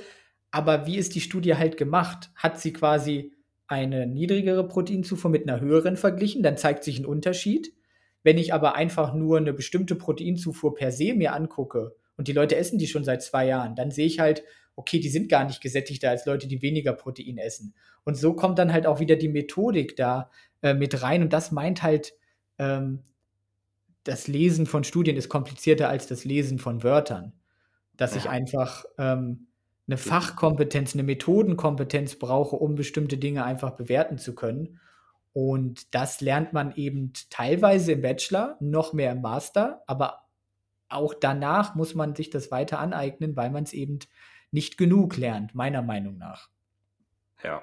[0.54, 2.30] Aber wie ist die Studie halt gemacht?
[2.36, 3.32] Hat sie quasi
[3.66, 7.72] eine niedrigere Proteinzufuhr mit 'ner höheren verglichen, dann zeigt sich 'n Unterschied.
[8.22, 12.54] Wenn ich aber einfach nur 'ne bestimmte Proteinzufuhr per se mir angucke und die Leute
[12.54, 14.44] essen die schon seit 2 Jahren, dann sehe ich halt,
[14.76, 17.74] okay, die sind gar nicht gesättigter als Leute, die weniger Protein essen.
[18.04, 20.30] Und so kommt dann halt auch wieder die Methodik da,
[20.62, 22.12] äh, mit rein und das meint halt,
[22.60, 23.00] ähm,
[24.04, 27.34] das Lesen von Studien ist komplizierter als das Lesen von Wörtern.
[27.96, 28.30] Dass ich Ja.
[28.30, 29.48] einfach, ähm,
[29.88, 29.98] 'ne Definitiv.
[29.98, 34.80] Fachkompetenz, 'ne Methodenkompetenz brauche, um bestimmte Dinge einfach bewerten zu können.
[35.32, 40.20] Und das lernt man eben teilweise im Bachelor, noch mehr im Master, aber
[40.90, 43.98] auch danach muss man sich das weiter aneignen, weil man's eben
[44.52, 46.48] nicht genug lernt, meiner Meinung nach.
[47.42, 47.62] Ja.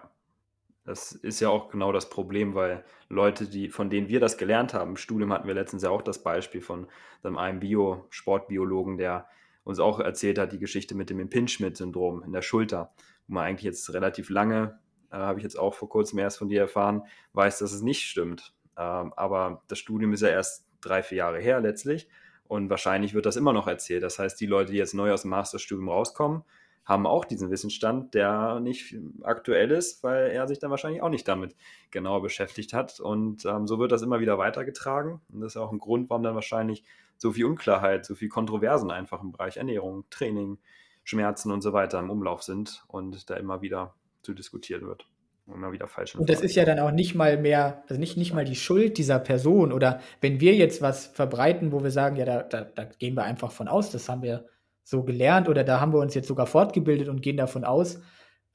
[0.85, 4.73] Das ist ja auch genau das Problem, weil Leute, die von denen wir das gelernt
[4.73, 6.87] haben im Studium hatten wir letztens ja auch das Beispiel von
[7.23, 9.27] dem einen Bio Sportbiologen, der
[9.63, 12.93] uns auch erzählt hat, die Geschichte mit dem Impingement-Syndrom in der Schulter,
[13.27, 14.79] wo man eigentlich jetzt relativ lange,
[15.11, 17.03] äh, habe ich jetzt auch vor Kurzem erst von dir erfahren,
[17.33, 18.53] weiß, dass es nicht stimmt.
[18.77, 22.07] Ähm, aber das Studium ist ja erst 3, 4 Jahre her letztlich
[22.47, 24.03] und wahrscheinlich wird das immer noch erzählt.
[24.03, 26.43] Das heißt, die Leute, die jetzt neu aus'm Masterstudium rauskommen,
[26.85, 31.27] haben auch diesen Wissensstand, der nicht aktuell ist, weil er sich dann wahrscheinlich auch nicht
[31.27, 31.55] damit
[31.91, 32.99] genauer beschäftigt hat.
[32.99, 35.21] Und, ähm, so wird das immer wieder weitergetragen.
[35.31, 36.83] Und das ist auch 'n Grund, warum dann wahrscheinlich
[37.17, 40.57] so viel Unklarheit, so viel Kontroversen einfach im Bereich Ernährung, Training,
[41.03, 45.07] Schmerzen und so weiter im Umlauf sind und da immer wieder zu diskutiert wird.
[45.47, 48.33] immer wieder falsch Und das ist ja dann auch nicht mal mehr, also nicht, nicht
[48.33, 52.25] mal die Schuld dieser Person oder wenn wir jetzt was verbreiten, wo wir sagen, ja,
[52.25, 54.45] da, da, da gehen wir einfach von aus, das haben wir
[54.83, 58.01] so gelernt oder da haben wir uns jetzt sogar fortgebildet und gehen davon aus,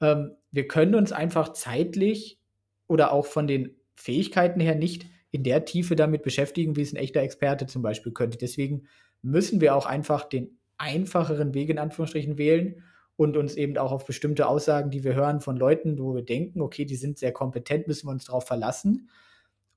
[0.01, 2.39] ähm, wir können uns einfach zeitlich
[2.87, 6.97] oder auch von den Fähigkeiten her nicht in der Tiefe damit beschäftigen, wie es ein
[6.97, 8.37] echter Experte zum Beispiel könnte.
[8.37, 8.87] Deswegen
[9.21, 12.83] müssen wir auch einfach den einfacheren Weg in Anführungsstrichen wählen
[13.15, 16.61] und uns eben auch auf bestimmte Aussagen, die wir hören von Leuten, wo wir denken,
[16.61, 19.09] okay, die sind sehr kompetent, müssen wir uns darauf verlassen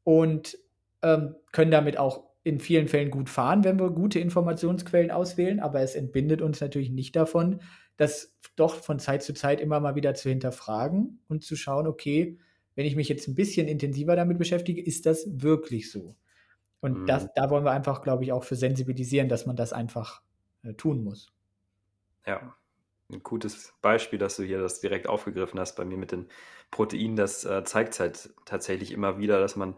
[0.04, 0.58] und
[1.02, 5.80] ähm, können damit auch in vielen Fällen gut fahren, wenn wir gute Informationsquellen auswählen, aber
[5.80, 7.60] es entbindet uns natürlich nicht davon,
[7.96, 12.38] das doch von Zeit zu Zeit immer mal wieder zu hinterfragen und zu schauen, okay,
[12.74, 16.16] wenn ich mich jetzt ein bisschen intensiver damit beschäftige, ist das wirklich so?
[16.80, 17.06] Und mhm.
[17.06, 20.22] das, da wollen wir einfach, glaube ich, auch für sensibilisieren, dass man das einfach
[20.62, 21.30] äh, tun muss.
[22.26, 22.54] Ja,
[23.12, 26.26] ein gutes Beispiel, dass du hier das direkt aufgegriffen hast bei mir mit den
[26.70, 27.16] Proteinen.
[27.16, 29.74] Das äh, zeigt halt tatsächlich immer wieder, dass man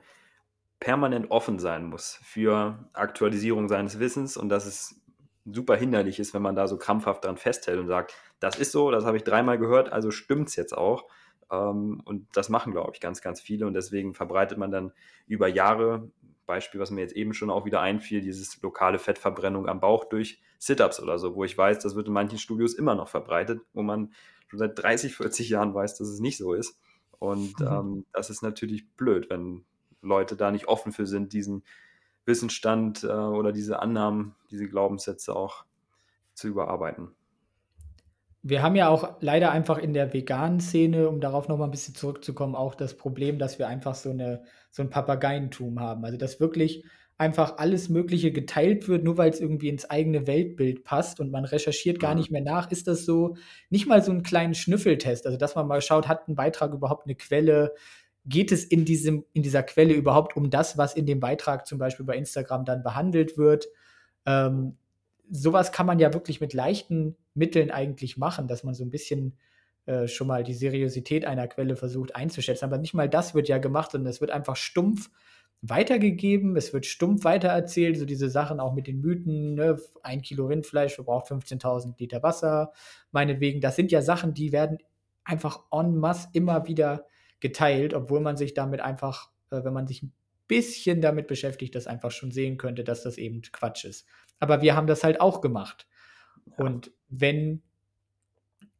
[0.82, 5.00] permanent offen sein muss für Aktualisierung seines Wissens und dass es
[5.44, 8.90] super hinderlich ist, wenn man da so krampfhaft dran festhält und sagt, das ist so,
[8.90, 11.04] das habe ich dreimal gehört, also stimmt es jetzt auch.
[11.52, 14.92] Ähm, und das machen, glaube ich, ganz, ganz viele und deswegen verbreitet man dann
[15.28, 16.10] über Jahre,
[16.46, 20.42] Beispiel, was mir jetzt eben schon auch wieder einfiel, dieses lokale Fettverbrennung am Bauch durch
[20.58, 23.82] Sit-Ups oder so, wo ich weiß, das wird in manchen Studios immer noch verbreitet, wo
[23.82, 24.12] man
[24.48, 26.76] schon seit 30, 40 Jahren weiß, dass es nicht so ist.
[27.20, 27.66] Und mhm.
[27.68, 29.64] ähm, das ist natürlich blöd, wenn
[30.02, 31.64] Leute da nicht offen für sind, diesen
[32.24, 35.64] Wissensstand äh, oder diese Annahmen, diese Glaubenssätze auch
[36.34, 37.10] zu überarbeiten.
[38.44, 41.94] Wir haben ja auch leider einfach in der veganen Szene, um darauf nochmal ein bisschen
[41.94, 46.04] zurückzukommen, auch das Problem, dass wir einfach so, eine, so ein Papageientum haben.
[46.04, 46.84] Also, dass wirklich
[47.18, 51.44] einfach alles Mögliche geteilt wird, nur weil es irgendwie ins eigene Weltbild passt und man
[51.44, 52.18] recherchiert gar mhm.
[52.18, 52.72] nicht mehr nach.
[52.72, 53.36] Ist das so,
[53.70, 57.06] nicht mal so einen kleinen Schnüffeltest, also dass man mal schaut, hat ein Beitrag überhaupt
[57.06, 57.74] eine Quelle,
[58.24, 61.78] geht es in, diesem, in dieser Quelle überhaupt um das, was in dem Beitrag zum
[61.78, 63.66] Beispiel bei Instagram dann behandelt wird?
[64.26, 64.76] Ähm,
[65.30, 69.36] sowas kann man ja wirklich mit leichten Mitteln eigentlich machen, dass man so ein bisschen
[69.86, 72.64] äh, schon mal die Seriosität einer Quelle versucht einzuschätzen.
[72.64, 75.10] Aber nicht mal das wird ja gemacht, sondern es wird einfach stumpf
[75.62, 79.78] weitergegeben, es wird stumpf weitererzählt, so diese Sachen auch mit den Mythen, ne?
[80.02, 82.72] ein Kilo Rindfleisch verbraucht 15.000 Liter Wasser,
[83.12, 84.78] meinetwegen, das sind ja Sachen, die werden
[85.24, 87.06] einfach en masse immer wieder
[87.42, 90.14] geteilt, obwohl man sich damit einfach, äh, wenn man sich ein
[90.46, 94.06] bisschen damit beschäftigt, das einfach schon sehen könnte, dass das eben Quatsch ist.
[94.38, 95.86] Aber wir haben das halt auch gemacht.
[96.46, 96.64] Ja.
[96.64, 97.62] Und wenn,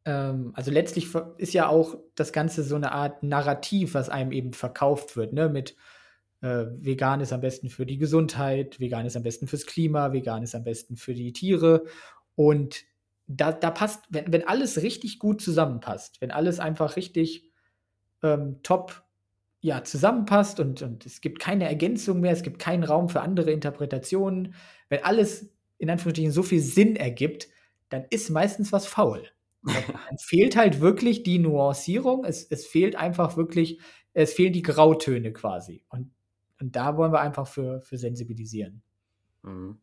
[0.05, 4.53] ähm, also letztlich ist ja auch das Ganze so eine Art Narrativ, was einem eben
[4.53, 5.49] verkauft wird, ne?
[5.49, 5.75] Mit
[6.41, 10.43] äh, vegan ist am besten für die Gesundheit, vegan ist am besten fürs Klima, vegan
[10.43, 11.85] ist am besten für die Tiere.
[12.35, 12.83] Und
[13.27, 17.52] da, da passt, wenn, wenn alles richtig gut zusammenpasst, wenn alles einfach richtig
[18.23, 19.03] ähm, top
[19.61, 23.51] ja, zusammenpasst und, und es gibt keine Ergänzung mehr, es gibt keinen Raum für andere
[23.51, 24.55] Interpretationen.
[24.89, 27.47] Wenn alles in Anführungsstrichen so viel Sinn ergibt,
[27.87, 29.25] dann ist meistens was faul.
[29.63, 33.79] Dann fehlt halt wirklich die Nuancierung, es, es fehlt einfach wirklich,
[34.11, 35.85] es fehlen die Grautöne quasi.
[35.87, 36.11] Und,
[36.59, 38.81] und da wollen wir einfach für, für sensibilisieren.
[39.43, 39.77] Mhm.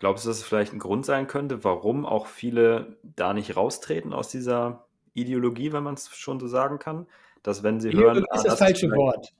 [0.00, 4.12] Glaubst du, dass es vielleicht ein Grund sein könnte, warum auch viele da nicht raustreten
[4.12, 7.06] aus dieser Ideologie, wenn man es schon so sagen kann?
[7.46, 8.24] Dass wenn sie Ideologie hören.
[8.30, 9.32] Ah, ist das, das falsche Wort.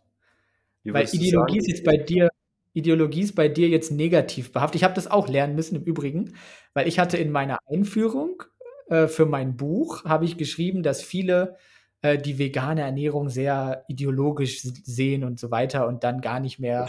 [0.85, 2.29] Weil Ideologie ist jetzt bei dir,
[2.73, 4.77] Ideologie ist bei dir jetzt negativ behaftet.
[4.77, 6.35] Ich habe das auch lernen müssen im Übrigen,
[6.75, 8.43] weil ich hatte in meiner Einführung
[8.89, 11.57] äh, für mein Buch habe ich geschrieben, dass viele
[12.03, 16.89] äh, die vegane Ernährung sehr ideologisch sehen und so weiter und dann gar nicht mehr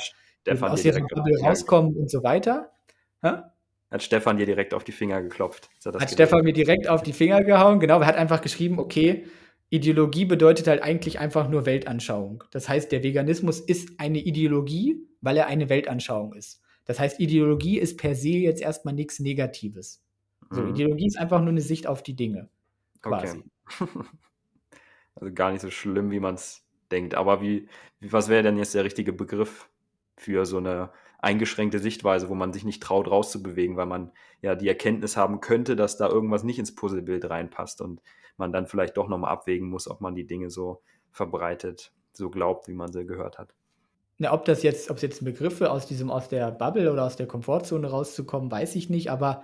[0.61, 2.71] aus ihrem Bubble rauskommen und so weiter.
[3.23, 3.53] Ha?
[3.89, 5.69] Hat Stefan dir direkt auf die Finger geklopft?
[5.85, 8.01] Hat, hat Stefan mir direkt auf die Finger gehauen, genau.
[8.01, 9.25] Er hat einfach geschrieben, okay,
[9.69, 12.43] Ideologie bedeutet halt eigentlich einfach nur Weltanschauung.
[12.51, 16.61] Das heißt, der Veganismus ist eine Ideologie, weil er eine Weltanschauung ist.
[16.85, 20.03] Das heißt, Ideologie ist per se jetzt erstmal nichts Negatives.
[20.49, 20.69] So, mhm.
[20.69, 22.49] Ideologie ist einfach nur eine Sicht auf die Dinge.
[23.01, 23.43] Quasi.
[23.79, 23.89] Okay.
[25.15, 27.15] also gar nicht so schlimm, wie man es denkt.
[27.15, 27.67] Aber wie,
[27.99, 29.69] was wäre denn jetzt der richtige Begriff
[30.15, 30.91] für so eine
[31.27, 34.11] eingeschränkte Sichtweise, wo man sich nicht traut, rauszubewegen, weil man
[34.41, 38.01] ja die Erkenntnis haben könnte, dass da irgendwas nicht ins Puzzlebild reinpasst und
[38.37, 42.69] man dann vielleicht doch nochmal abwägen muss, ob man die Dinge so verbreitet, so glaubt,
[42.69, 43.53] wie man sie gehört hat.
[44.19, 47.17] Na, ob das jetzt, ob es jetzt Begriffe aus diesem, aus der Bubble oder aus
[47.17, 49.43] der Komfortzone rauszukommen, weiß ich nicht, aber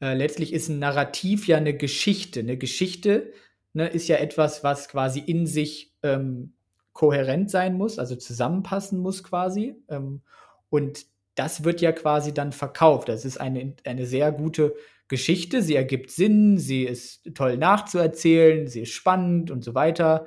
[0.00, 2.40] äh, letztlich ist ein Narrativ ja eine Geschichte.
[2.40, 3.32] Eine Geschichte
[3.74, 6.54] ne, ist ja etwas, was quasi in sich ähm,
[6.94, 9.76] kohärent sein muss, also zusammenpassen muss quasi.
[9.88, 10.22] Ähm,
[10.70, 11.06] und
[11.38, 13.08] das wird ja quasi dann verkauft.
[13.08, 14.74] Das ist eine, eine sehr gute
[15.08, 20.26] Geschichte, sie ergibt Sinn, sie ist toll nachzuerzählen, sie ist spannend und so weiter.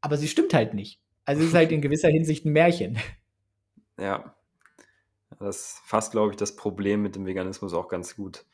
[0.00, 1.00] aber sie stimmt halt nicht.
[1.24, 2.98] Also es ist halt in gewisser Hinsicht ein Märchen.
[3.98, 4.34] Ja.
[5.38, 8.44] Das fasst, glaube ich, das Problem mit dem Veganismus auch ganz gut,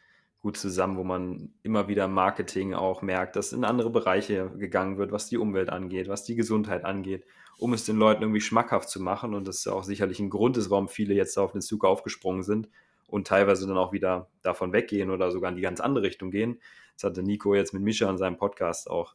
[0.40, 5.12] gut zusammen, wo man immer wieder Marketing auch merkt, dass in andere Bereiche gegangen wird,
[5.12, 7.24] was die Umwelt angeht, was die Gesundheit angeht,
[7.58, 9.34] um es den Leuten irgendwie schmackhaft zu machen.
[9.34, 12.42] Und das ist auch sicherlich ein Grund ist, warum viele jetzt auf den Zug aufgesprungen
[12.42, 12.68] sind
[13.06, 16.60] und teilweise dann auch wieder davon weggehen oder sogar in die ganz andere Richtung gehen.
[16.94, 19.14] Das hatte Nico jetzt mit Misha in seinem Podcast auch,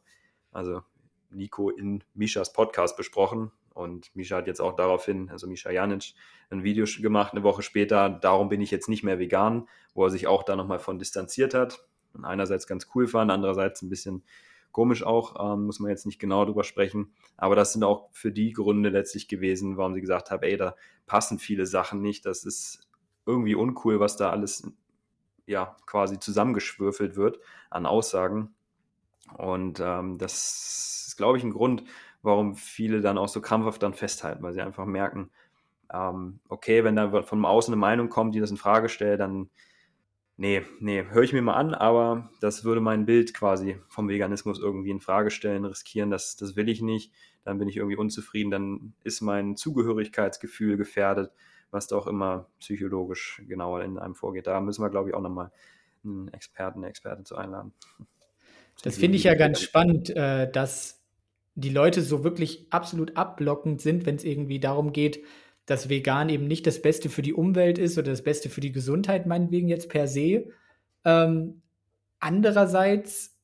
[0.52, 0.82] also
[1.30, 3.50] Nico in Mishas Podcast besprochen.
[3.76, 6.14] Und Misha hat jetzt auch daraufhin, also Misha Janic,
[6.48, 10.10] ein Video gemacht, eine Woche später, darum bin ich jetzt nicht mehr vegan, wo er
[10.10, 11.86] sich auch da nochmal von distanziert hat.
[12.14, 14.24] Und einerseits ganz cool fand, andererseits ein bisschen
[14.72, 17.12] komisch auch, ähm, muss man jetzt nicht genau drüber sprechen.
[17.36, 20.74] Aber das sind auch für die Gründe letztlich gewesen, warum sie gesagt haben, ey, da
[21.04, 22.24] passen viele Sachen nicht.
[22.24, 22.88] Das ist
[23.26, 24.72] irgendwie uncool, was da alles
[25.44, 28.54] ja quasi zusammengeschwürfelt wird an Aussagen.
[29.36, 31.84] Und ähm, das ist, glaube ich, ein Grund,
[32.26, 35.30] warum viele dann auch so krampfhaft dann festhalten, weil sie einfach merken,
[35.92, 39.48] ähm, okay, wenn da von außen eine Meinung kommt, die das in Frage stellt, dann
[40.36, 44.58] nee, nee, höre ich mir mal an, aber das würde mein Bild quasi vom Veganismus
[44.58, 47.12] irgendwie in Frage stellen, riskieren, das, das will ich nicht,
[47.44, 51.30] dann bin ich irgendwie unzufrieden, dann ist mein Zugehörigkeitsgefühl gefährdet,
[51.70, 54.48] was doch immer psychologisch genauer in einem vorgeht.
[54.48, 55.52] Da müssen wir, glaube ich, auch nochmal
[56.04, 57.72] einen Experten, eine Expertin zu einladen.
[58.82, 60.95] Das finde ich ja ganz spannend, äh, dass
[61.56, 65.24] die Leute so wirklich absolut abblockend sind, wenn es irgendwie darum geht,
[65.64, 68.72] dass vegan eben nicht das Beste für die Umwelt ist oder das Beste für die
[68.72, 70.48] Gesundheit, meinetwegen jetzt per se.
[71.04, 71.62] Ähm,
[72.20, 73.36] andererseits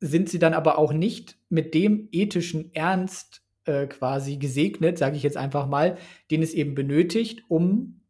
[0.00, 5.24] sind sie dann aber auch nicht mit dem ethischen Ernst äh, quasi gesegnet, sage ich
[5.24, 5.98] jetzt einfach mal,
[6.30, 8.00] den es eben benötigt, um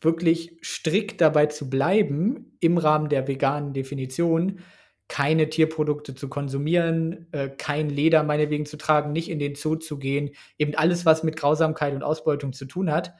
[0.00, 4.60] wirklich strikt dabei zu bleiben im Rahmen der veganen Definition,
[5.08, 9.98] keine Tierprodukte zu konsumieren, äh, kein Leder meinetwegen zu tragen, nicht in den Zoo zu
[9.98, 13.14] gehen, eben alles, was mit Grausamkeit und Ausbeutung zu tun hat.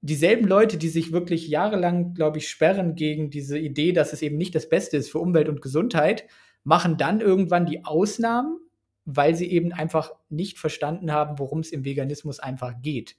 [0.00, 4.36] Dieselben Leute, die sich wirklich jahrelang, glaube ich, sperren gegen diese Idee, dass es eben
[4.36, 6.26] nicht das Beste ist für Umwelt und Gesundheit,
[6.64, 8.58] machen dann irgendwann die Ausnahmen,
[9.04, 13.16] weil sie eben einfach nicht verstanden haben, worum es im Veganismus einfach geht.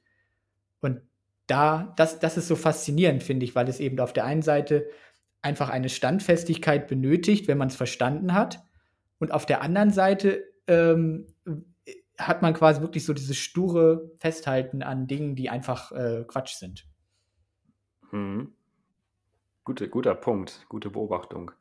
[0.82, 1.02] Und
[1.48, 4.88] da, das, das ist so faszinierend, finde ich, weil es eben auf der einen Seite
[5.42, 8.64] einfach eine Standfestigkeit benötigt, wenn man es verstanden hat.
[9.20, 11.28] Und auf der anderen Seite ähm,
[12.18, 16.88] hat man quasi wirklich so dieses sture Festhalten an Dingen, die einfach äh, Quatsch sind.
[18.10, 18.54] Hm.
[19.64, 21.52] Gute, guter Punkt, gute Beobachtung.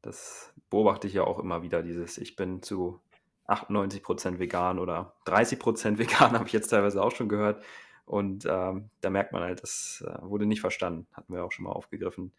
[0.00, 3.00] Das beobachte ich ja auch immer wieder, dieses Ich bin zu
[3.46, 7.62] 98% vegan oder 30% vegan, habe ich jetzt teilweise auch schon gehört.
[8.04, 11.64] Und ähm, da merkt man halt, das äh, wurde nicht verstanden, hatten wir auch schon
[11.64, 12.32] mal aufgegriffen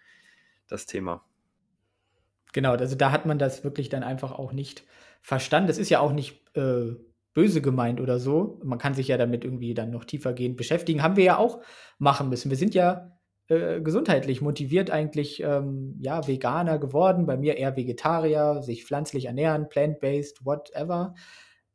[0.68, 1.26] das Thema.
[2.54, 4.84] Genau, also da hat man das wirklich dann einfach auch nicht
[5.22, 5.68] verstanden.
[5.68, 6.96] Das ist ja auch nicht äh,
[7.34, 8.60] böse gemeint oder so.
[8.64, 11.02] Man kann sich ja damit irgendwie dann noch tiefergehend beschäftigen.
[11.02, 11.62] Haben wir ja auch
[11.98, 12.52] machen müssen.
[12.52, 13.12] Wir sind ja
[13.48, 17.26] äh, gesundheitlich motiviert eigentlich ähm, ja Veganer geworden.
[17.26, 21.16] Bei mir eher Vegetarier, sich pflanzlich ernähren, plant-based, whatever.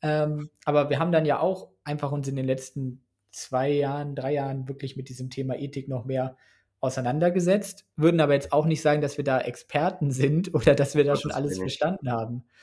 [0.00, 4.34] Ähm, aber wir haben dann ja auch einfach uns in den letzten zwei Jahren, drei
[4.34, 6.36] Jahren wirklich mit diesem Thema Ethik noch mehr
[6.80, 11.04] auseinandergesetzt, würden aber jetzt auch nicht sagen, dass wir da Experten sind oder dass wir
[11.04, 12.44] da das schon alles verstanden haben.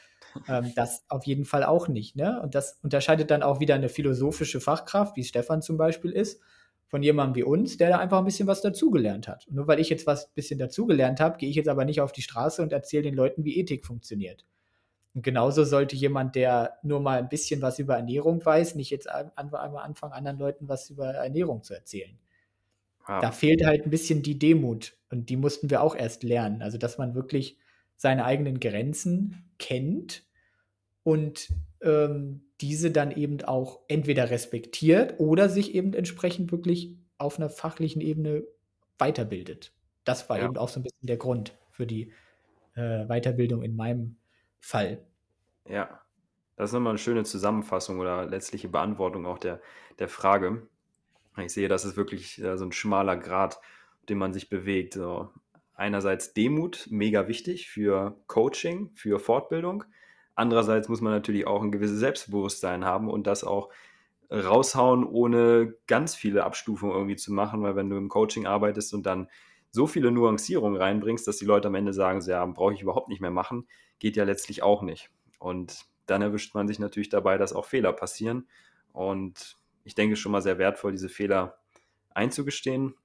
[0.49, 2.17] Ähm, das auf jeden Fall auch nicht.
[2.17, 2.41] Ne?
[2.41, 6.41] Und das unterscheidet dann auch wieder eine philosophische Fachkraft, wie Stefan zum Beispiel ist,
[6.87, 9.47] von jemandem wie uns, der da einfach ein bisschen was dazugelernt hat.
[9.47, 12.01] Und nur weil ich jetzt was ein bisschen dazugelernt habe, gehe ich jetzt aber nicht
[12.01, 14.45] auf die Straße und erzähle den Leuten, wie Ethik funktioniert.
[15.13, 19.09] Und genauso sollte jemand, der nur mal ein bisschen was über Ernährung weiß, nicht jetzt
[19.09, 22.19] einfach anfangen, anderen Leuten was über Ernährung zu erzählen.
[23.07, 23.19] Ja.
[23.19, 26.61] Da fehlt halt ein bisschen die Demut und die mussten wir auch erst lernen.
[26.61, 27.59] Also, dass man wirklich
[27.97, 30.25] seine eigenen Grenzen kennt
[31.03, 31.49] und
[31.81, 38.01] ähm, diese dann eben auch entweder respektiert oder sich eben entsprechend wirklich auf einer fachlichen
[38.01, 38.43] Ebene
[38.97, 39.73] weiterbildet.
[40.03, 40.45] Das war ja.
[40.45, 42.11] eben auch so ein bisschen der Grund für die
[42.75, 44.17] äh, Weiterbildung in meinem
[44.59, 45.05] Fall.
[45.67, 46.01] Ja,
[46.55, 49.61] das ist nochmal eine schöne Zusammenfassung oder letztliche Beantwortung auch der,
[49.99, 50.67] der Frage.
[51.37, 53.59] Ich sehe, das ist wirklich so ein schmaler Grad,
[54.09, 54.93] den man sich bewegt.
[54.93, 55.29] So.
[55.73, 59.83] Einerseits Demut, mega wichtig für Coaching, für Fortbildung.
[60.35, 63.69] Andererseits muss man natürlich auch ein gewisses Selbstbewusstsein haben und das auch
[64.31, 69.05] raushauen, ohne ganz viele Abstufungen irgendwie zu machen, weil wenn du im Coaching arbeitest und
[69.05, 69.29] dann
[69.71, 73.21] so viele Nuancierungen reinbringst, dass die Leute am Ende sagen, ja, brauche ich überhaupt nicht
[73.21, 73.67] mehr machen,
[73.99, 75.11] geht ja letztlich auch nicht.
[75.37, 78.47] Und dann erwischt man sich natürlich dabei, dass auch Fehler passieren.
[78.93, 81.57] Und ich denke, schon mal sehr wertvoll, diese Fehler
[82.13, 82.95] einzugestehen.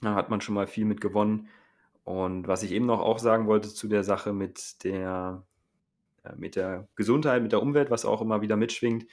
[0.00, 1.48] Da hat man schon mal viel mit gewonnen.
[2.04, 5.44] Und was ich eben noch auch sagen wollte zu der Sache mit der
[6.24, 9.06] äh, mit der Gesundheit, mit der Umwelt, was auch immer wieder mitschwingt.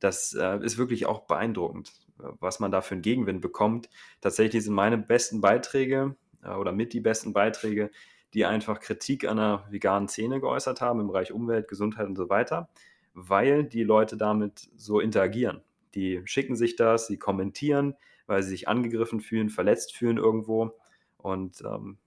[0.00, 3.88] Das äh, ist wirklich auch beeindruckend, was man da für einen Gegenwind bekommt.
[4.20, 7.90] Tatsächlich sind meine besten Beiträge äh, oder mit die besten Beiträge,
[8.34, 12.28] die einfach Kritik an der veganen Szene geäußert haben im Bereich Umwelt, Gesundheit und so
[12.28, 12.68] weiter,
[13.14, 15.62] weil die Leute damit so interagieren.
[15.94, 20.78] Die schicken sich das, sie kommentieren, weil sie sich angegriffen fühlen, verletzt fühlen irgendwo.
[21.16, 21.98] Und ähm,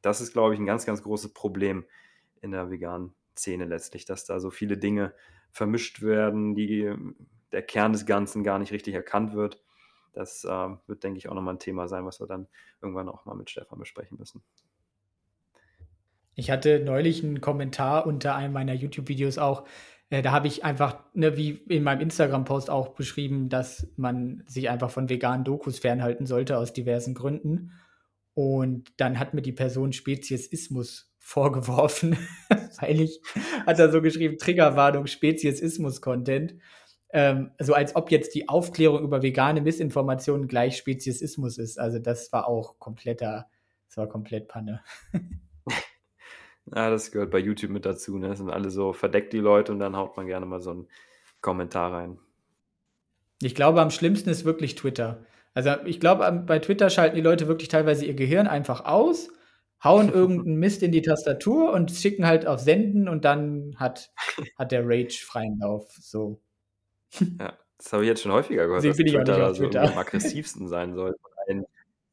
[0.00, 1.84] das ist, glaube ich, ein ganz, ganz großes Problem
[2.40, 5.14] in der veganen Szene letztlich, dass da so viele Dinge
[5.50, 6.92] vermischt werden, die
[7.52, 9.62] der Kern des Ganzen gar nicht richtig erkannt wird.
[10.12, 12.48] Das äh, wird, denke ich, auch nochmal ein Thema sein, was wir dann
[12.80, 14.42] irgendwann auch mal mit Stefan besprechen müssen.
[16.34, 19.66] Ich hatte neulich einen Kommentar unter einem meiner YouTube-Videos auch.
[20.12, 24.68] Äh, da habe ich einfach, ne, wie in meinem Instagram-Post auch beschrieben, dass man sich
[24.68, 27.72] einfach von veganen Dokus fernhalten sollte aus diversen Gründen.
[28.34, 32.18] Und dann hat mir die Person Speziesismus vorgeworfen,
[32.80, 33.22] weil ich,
[33.64, 36.56] hat er so geschrieben, Triggerwarnung, Speziesismus-Content.
[37.14, 41.78] Ähm, so als ob jetzt die Aufklärung über vegane Missinformationen gleich Speziesismus ist.
[41.78, 43.46] Also das war auch kompletter,
[43.88, 44.82] das war komplett Panne.
[46.66, 48.28] Ja, das gehört bei YouTube mit dazu, ne?
[48.28, 50.88] Das sind alle so verdeckt die Leute und dann haut man gerne mal so einen
[51.40, 52.18] Kommentar rein.
[53.42, 55.24] Ich glaube, am schlimmsten ist wirklich Twitter.
[55.54, 59.28] Also ich glaube, bei Twitter schalten die Leute wirklich teilweise ihr Gehirn einfach aus,
[59.82, 64.12] hauen irgendeinen Mist in die Tastatur und schicken halt auf Senden und dann hat,
[64.58, 65.92] hat der Rage freien Lauf.
[66.00, 66.40] So.
[67.40, 70.94] Ja, das habe ich jetzt schon häufiger gehört, dass Twitter da so am aggressivsten sein
[70.94, 71.16] soll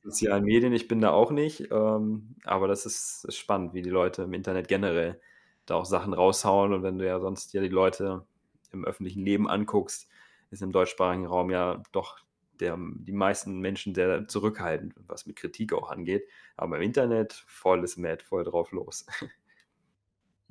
[0.09, 3.89] sozialen Medien, ich bin da auch nicht, ähm, aber das ist, ist, spannend, wie die
[3.89, 5.19] Leute im Internet generell
[5.65, 8.25] da auch Sachen raushauen und wenn du ja sonst dir die Leute
[8.71, 10.09] im öffentlichen Leben anguckst,
[10.51, 12.19] ist im deutschsprachigen Raum ja doch
[12.59, 17.97] der, die meisten Menschen sehr zurückhaltend, was mit Kritik auch angeht, aber im Internet volles
[17.97, 19.05] Mad, voll drauf los.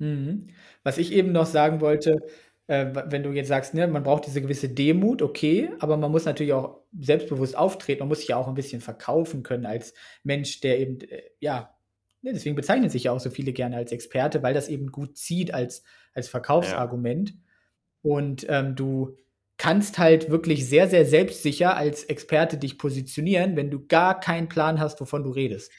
[0.01, 0.47] Mhm.
[0.83, 2.25] Was ich eben noch sagen wollte,
[2.69, 6.25] äh, wenn du jetzt sagst, ne, man braucht diese gewisse Demut, okay, aber man muss
[6.25, 10.61] natürlich auch selbstbewusst auftreten, man muss sich ja auch ein bisschen verkaufen können als Mensch,
[10.61, 11.75] der eben, äh, ja,
[12.21, 15.17] ne, deswegen bezeichnen sich ja auch so viele gerne als Experte, weil das eben gut
[15.17, 15.81] zieht als,
[16.13, 17.31] als Verkaufsargument.
[17.31, 17.35] Ja.
[18.03, 19.17] Und ähm, du
[19.57, 24.79] kannst halt wirklich sehr, sehr selbstsicher als Experte dich positionieren, wenn du gar keinen Plan
[24.79, 25.71] hast, wovon du redest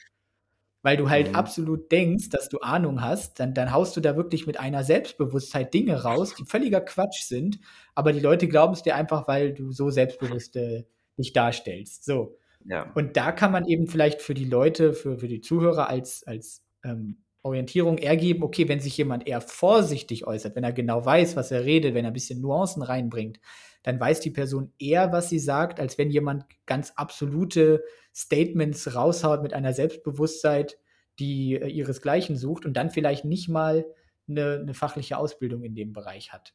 [0.83, 1.35] weil du halt mhm.
[1.35, 5.73] absolut denkst, dass du Ahnung hast, dann, dann haust du da wirklich mit einer Selbstbewusstheit
[5.73, 7.59] Dinge raus, die völliger Quatsch sind,
[7.93, 10.85] aber die Leute glauben es dir einfach, weil du so selbstbewusst äh,
[11.17, 12.03] dich darstellst.
[12.03, 12.37] So.
[12.65, 12.91] Ja.
[12.95, 16.63] Und da kann man eben vielleicht für die Leute, für, für die Zuhörer als, als
[16.83, 21.51] ähm, Orientierung ergeben, okay, wenn sich jemand eher vorsichtig äußert, wenn er genau weiß, was
[21.51, 23.39] er redet, wenn er ein bisschen Nuancen reinbringt,
[23.83, 29.41] dann weiß die Person eher, was sie sagt, als wenn jemand ganz absolute Statements raushaut
[29.41, 30.77] mit einer Selbstbewusstheit,
[31.19, 33.85] die äh, ihresgleichen sucht und dann vielleicht nicht mal
[34.29, 36.53] eine, eine fachliche Ausbildung in dem Bereich hat.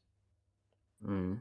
[1.00, 1.40] Mhm.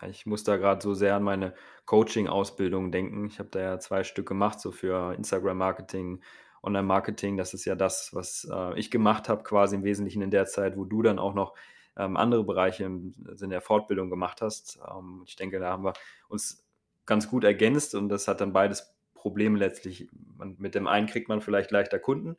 [0.00, 1.54] Ja, ich muss da gerade so sehr an meine
[1.86, 3.26] Coaching-Ausbildung denken.
[3.26, 6.22] Ich habe da ja zwei Stück gemacht, so für Instagram-Marketing,
[6.62, 7.36] Online-Marketing.
[7.36, 10.76] Das ist ja das, was äh, ich gemacht habe, quasi im Wesentlichen in der Zeit,
[10.76, 11.54] wo du dann auch noch
[12.00, 14.80] ähm, andere Bereiche im Sinne der Fortbildung gemacht hast.
[14.88, 15.92] Ähm, ich denke, da haben wir
[16.28, 16.66] uns
[17.06, 20.08] ganz gut ergänzt und das hat dann beides Problem letztlich.
[20.36, 22.36] Man, mit dem einen kriegt man vielleicht leichter Kunden,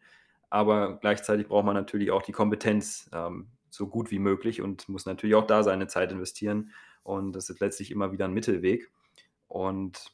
[0.49, 5.05] aber gleichzeitig braucht man natürlich auch die Kompetenz ähm, so gut wie möglich und muss
[5.05, 6.72] natürlich auch da seine Zeit investieren.
[7.03, 8.91] Und das ist letztlich immer wieder ein Mittelweg.
[9.47, 10.12] Und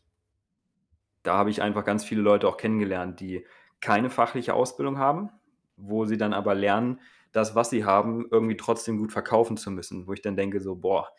[1.24, 3.46] da habe ich einfach ganz viele Leute auch kennengelernt, die
[3.80, 5.30] keine fachliche Ausbildung haben,
[5.76, 7.00] wo sie dann aber lernen,
[7.38, 10.08] das, was sie haben, irgendwie trotzdem gut verkaufen zu müssen.
[10.08, 11.10] Wo ich dann denke, so, boah,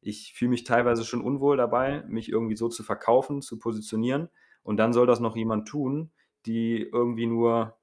[0.00, 4.28] ich fühle mich teilweise schon unwohl dabei, mich irgendwie so zu verkaufen, zu positionieren.
[4.62, 6.12] Und dann soll das noch jemand tun,
[6.46, 7.76] die irgendwie nur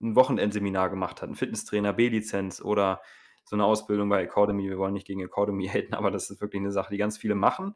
[0.00, 3.00] ein Wochenendseminar gemacht hat, ein Fitnesstrainer, B-Lizenz oder
[3.44, 4.68] so eine Ausbildung bei Academy.
[4.68, 7.34] Wir wollen nicht gegen Academy haten, aber das ist wirklich eine Sache, die ganz viele
[7.34, 7.74] machen.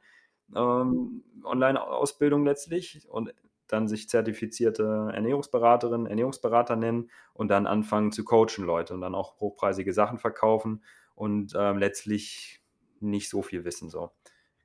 [0.55, 3.33] Ähm, Online-Ausbildung letztlich und
[3.73, 9.41] dann sich zertifizierte Ernährungsberaterin, Ernährungsberater nennen und dann anfangen zu coachen Leute und dann auch
[9.41, 10.83] hochpreisige Sachen verkaufen
[11.15, 12.63] und ähm, letztlich
[13.01, 13.89] nicht so viel wissen.
[13.89, 14.11] So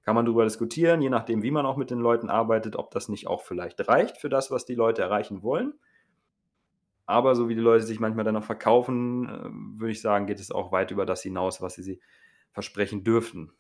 [0.03, 3.09] kann man darüber diskutieren, je nachdem, wie man auch mit den Leuten arbeitet, ob das
[3.09, 5.73] nicht auch vielleicht reicht für das, was die Leute erreichen wollen.
[7.05, 10.39] Aber so wie die Leute sich manchmal dann noch verkaufen, äh, würde ich sagen, geht
[10.39, 12.01] es auch weit über das hinaus, was sie, sie
[12.51, 13.51] versprechen dürfen.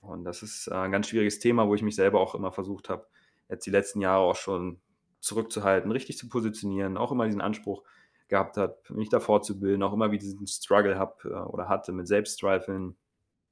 [0.00, 2.88] Und das ist äh, ein ganz schwieriges Thema, wo ich mich selber auch immer versucht
[2.88, 3.06] habe,
[3.48, 4.80] jetzt die letzten Jahre auch schon
[5.20, 7.82] zurückzuhalten, richtig zu positionieren, auch immer diesen Anspruch
[8.28, 12.08] gehabt habe, mich da fortzubilden, auch immer wie diesen Struggle habe äh, oder hatte mit
[12.08, 12.96] Selbststreifeln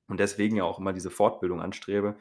[0.09, 2.17] und deswegen ja auch immer diese Fortbildung anstrebe,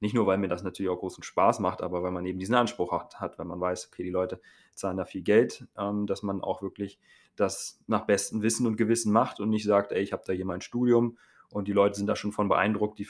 [0.00, 2.56] nicht nur, weil mir das natürlich auch großen Spaß macht, aber weil man eben diesen
[2.56, 4.40] Anspruch hat, hat wenn man weiß, okay, die Leute
[4.74, 6.98] zahlen da viel Geld, ähm, dass man auch wirklich
[7.36, 10.44] das nach bestem Wissen und Gewissen macht und nicht sagt, ey, ich habe da hier
[10.44, 11.18] mein Studium
[11.50, 13.06] und die Leute sind da schon von beeindruckt, die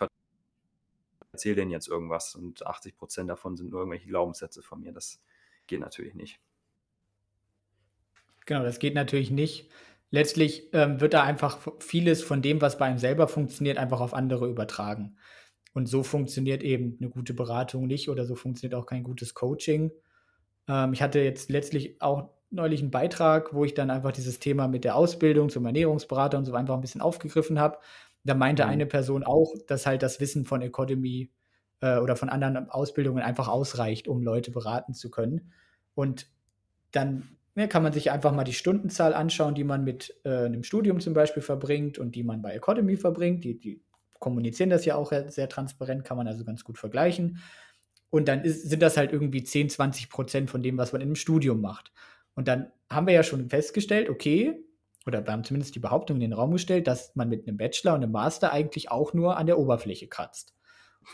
[1.32, 4.92] erzählen denen jetzt irgendwas und 80 Prozent davon sind nur irgendwelche Glaubenssätze von mir.
[4.92, 5.22] Das
[5.66, 6.40] geht natürlich nicht.
[8.46, 9.70] Genau, das geht natürlich nicht.
[10.10, 14.14] Letztlich ähm, wird da einfach vieles von dem, was bei einem selber funktioniert, einfach auf
[14.14, 15.16] andere übertragen.
[15.72, 19.90] Und so funktioniert eben eine gute Beratung nicht oder so funktioniert auch kein gutes Coaching.
[20.68, 24.68] Ähm, ich hatte jetzt letztlich auch neulich einen Beitrag, wo ich dann einfach dieses Thema
[24.68, 27.78] mit der Ausbildung zum Ernährungsberater und so einfach ein bisschen aufgegriffen habe.
[28.24, 28.70] Da meinte mhm.
[28.70, 31.30] eine Person auch, dass halt das Wissen von Academy
[31.82, 35.52] äh, oder von anderen Ausbildungen einfach ausreicht, um Leute beraten zu können.
[35.94, 36.28] Und
[36.92, 40.62] dann ja, kann man sich einfach mal die Stundenzahl anschauen, die man mit äh, einem
[40.62, 43.44] Studium zum Beispiel verbringt und die man bei Academy verbringt.
[43.44, 43.82] Die, die
[44.18, 47.40] kommunizieren das ja auch sehr transparent, kann man also ganz gut vergleichen.
[48.08, 51.08] Und dann ist, sind das halt irgendwie 10, 20 Prozent von dem, was man in
[51.08, 51.92] einem Studium macht.
[52.34, 54.64] Und dann haben wir ja schon festgestellt, okay,
[55.06, 57.94] oder wir haben zumindest die Behauptung in den Raum gestellt, dass man mit einem Bachelor
[57.94, 60.54] und einem Master eigentlich auch nur an der Oberfläche kratzt.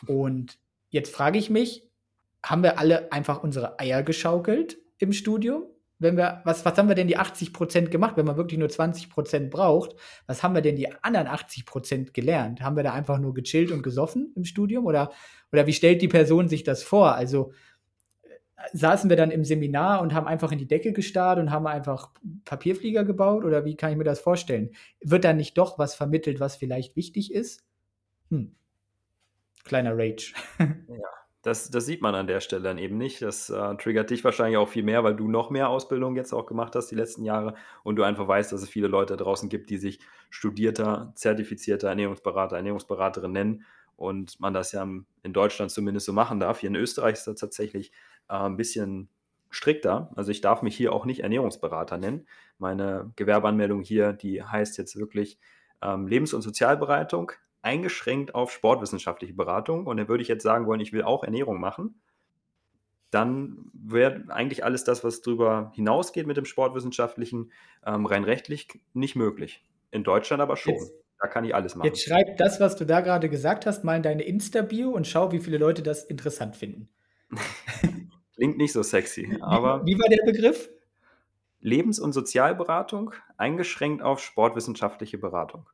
[0.07, 0.59] Und
[0.91, 1.89] jetzt frage ich mich,
[2.43, 5.65] haben wir alle einfach unsere Eier geschaukelt im Studium?
[6.01, 8.69] Wenn wir, was, was haben wir denn die 80 Prozent gemacht, wenn man wirklich nur
[8.69, 9.97] 20 Prozent braucht?
[10.27, 12.61] Was haben wir denn die anderen 80 Prozent gelernt?
[12.61, 14.87] Haben wir da einfach nur gechillt und gesoffen im Studium?
[14.87, 15.11] Oder,
[15.53, 17.17] oder wie stellt die Person sich das vor?
[17.17, 17.53] Also,
[18.73, 22.13] saßen wir dann im Seminar und haben einfach in die Decke gestarrt und haben einfach
[22.45, 23.45] Papierflieger gebaut?
[23.45, 24.71] Oder wie kann ich mir das vorstellen?
[25.01, 27.65] Wird da nicht doch was vermittelt, was vielleicht wichtig ist?
[28.31, 28.55] Hm.
[29.69, 30.33] Kleiner Rage.
[30.89, 31.05] Ja,
[31.43, 33.23] das, das sieht man an der Stelle dann eben nicht.
[33.23, 36.47] Das äh, triggert dich wahrscheinlich auch viel mehr, weil du noch mehr Ausbildung jetzt auch
[36.47, 37.55] gemacht hast die letzten Jahre
[37.85, 40.01] und du einfach weißt, dass es viele Leute draußen gibt, die sich
[40.31, 43.65] studierter, zertifizierter Ernährungsberater, Ernährungsberaterin nennen
[43.97, 46.61] und man das ja in Deutschland zumindest so machen darf.
[46.61, 47.93] Hier in Österreich ist das tatsächlich
[48.29, 49.09] äh, ein bisschen
[49.51, 50.11] strikter.
[50.17, 52.27] Also ich darf mich hier auch nicht Ernährungsberater nennen.
[52.59, 55.39] Meine Gewerbeanmeldung hier, die heißt jetzt wirklich
[55.83, 57.33] ähm, Lebens- und Sozialberatung,
[57.63, 59.87] eingeschränkt auf sportwissenschaftliche Beratung.
[59.87, 62.01] Und dann würde ich jetzt sagen wollen, ich will auch Ernährung machen.
[63.11, 67.53] Dann wäre eigentlich alles das, was darüber hinausgeht mit dem Sportwissenschaftlichen,
[67.87, 69.65] ähm, rein rechtlich nicht möglich.
[69.91, 70.75] In Deutschland aber schon.
[70.75, 71.87] Jetzt, da kann ich alles machen.
[71.87, 75.33] Jetzt schreib das, was du da gerade gesagt hast, mal in deine Insta-Bio und schau,
[75.33, 76.89] wie viele Leute das interessant finden.
[78.35, 79.85] Klingt nicht so sexy, aber.
[79.85, 80.69] Wie war der Begriff?
[81.61, 85.69] Lebens- und Sozialberatung eingeschränkt auf sportwissenschaftliche Beratung.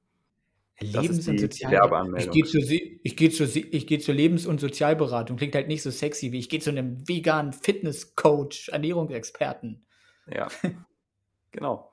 [0.80, 2.16] Lebens- und Sozialberatung.
[2.16, 5.36] Ich gehe zur, geh zur, geh zur Lebens- und Sozialberatung.
[5.36, 9.84] Klingt halt nicht so sexy wie ich gehe zu einem veganen Fitnesscoach, Ernährungsexperten.
[10.26, 10.48] Ja,
[11.52, 11.90] genau.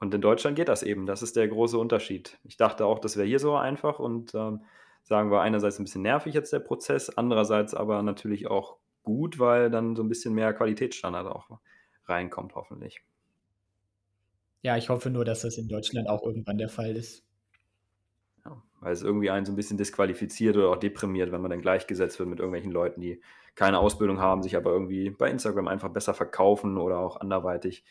[0.00, 1.06] Und in Deutschland geht das eben.
[1.06, 2.38] Das ist der große Unterschied.
[2.44, 4.64] Ich dachte auch, das wäre hier so einfach und ähm,
[5.02, 9.70] sagen wir einerseits ein bisschen nervig jetzt der Prozess, andererseits aber natürlich auch gut, weil
[9.70, 11.58] dann so ein bisschen mehr Qualitätsstandard auch
[12.06, 13.02] reinkommt, hoffentlich.
[14.62, 17.23] Ja, ich hoffe nur, dass das in Deutschland auch irgendwann der Fall ist.
[18.44, 21.62] Ja, weil es irgendwie einen so ein bisschen disqualifiziert oder auch deprimiert, wenn man dann
[21.62, 23.20] gleichgesetzt wird mit irgendwelchen Leuten, die
[23.54, 27.84] keine Ausbildung haben, sich aber irgendwie bei Instagram einfach besser verkaufen oder auch anderweitig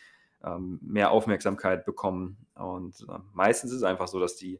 [0.43, 2.37] ähm, mehr Aufmerksamkeit bekommen.
[2.55, 4.59] Und äh, meistens ist es einfach so, dass die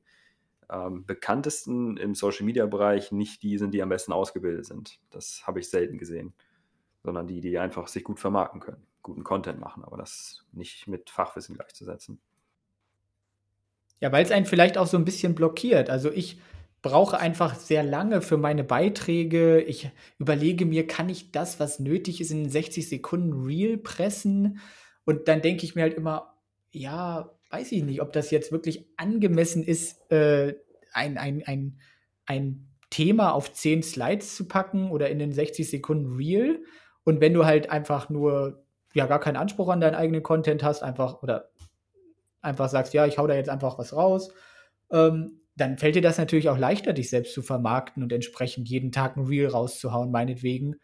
[0.70, 5.00] ähm, bekanntesten im Social-Media-Bereich nicht die sind, die am besten ausgebildet sind.
[5.12, 6.34] Das habe ich selten gesehen,
[7.04, 11.10] sondern die, die einfach sich gut vermarkten können, guten Content machen, aber das nicht mit
[11.10, 12.20] Fachwissen gleichzusetzen.
[14.04, 15.90] Ja, weil es einen vielleicht auch so ein bisschen blockiert.
[15.90, 16.38] Also ich
[16.82, 19.62] brauche einfach sehr lange für meine Beiträge.
[19.62, 24.60] Ich überlege mir, kann ich das, was nötig ist, in 60 Sekunden real pressen?
[25.06, 26.34] Und dann denke ich mir halt immer,
[26.70, 30.56] ja, weiß ich nicht, ob das jetzt wirklich angemessen ist, äh,
[30.92, 31.80] ein, ein, ein,
[32.26, 36.60] ein Thema auf 10 Slides zu packen oder in den 60 Sekunden Real.
[37.06, 40.84] Und wenn du halt einfach nur ja gar keinen Anspruch an deinen eigenen Content hast,
[40.84, 41.52] einfach oder
[42.44, 44.32] einfach sagst, ja, ich hau da jetzt einfach was raus,
[44.92, 48.92] ähm, dann fällt dir das natürlich auch leichter, dich selbst zu vermarkten und entsprechend jeden
[48.92, 50.76] Tag ein Reel rauszuhauen, meinetwegen,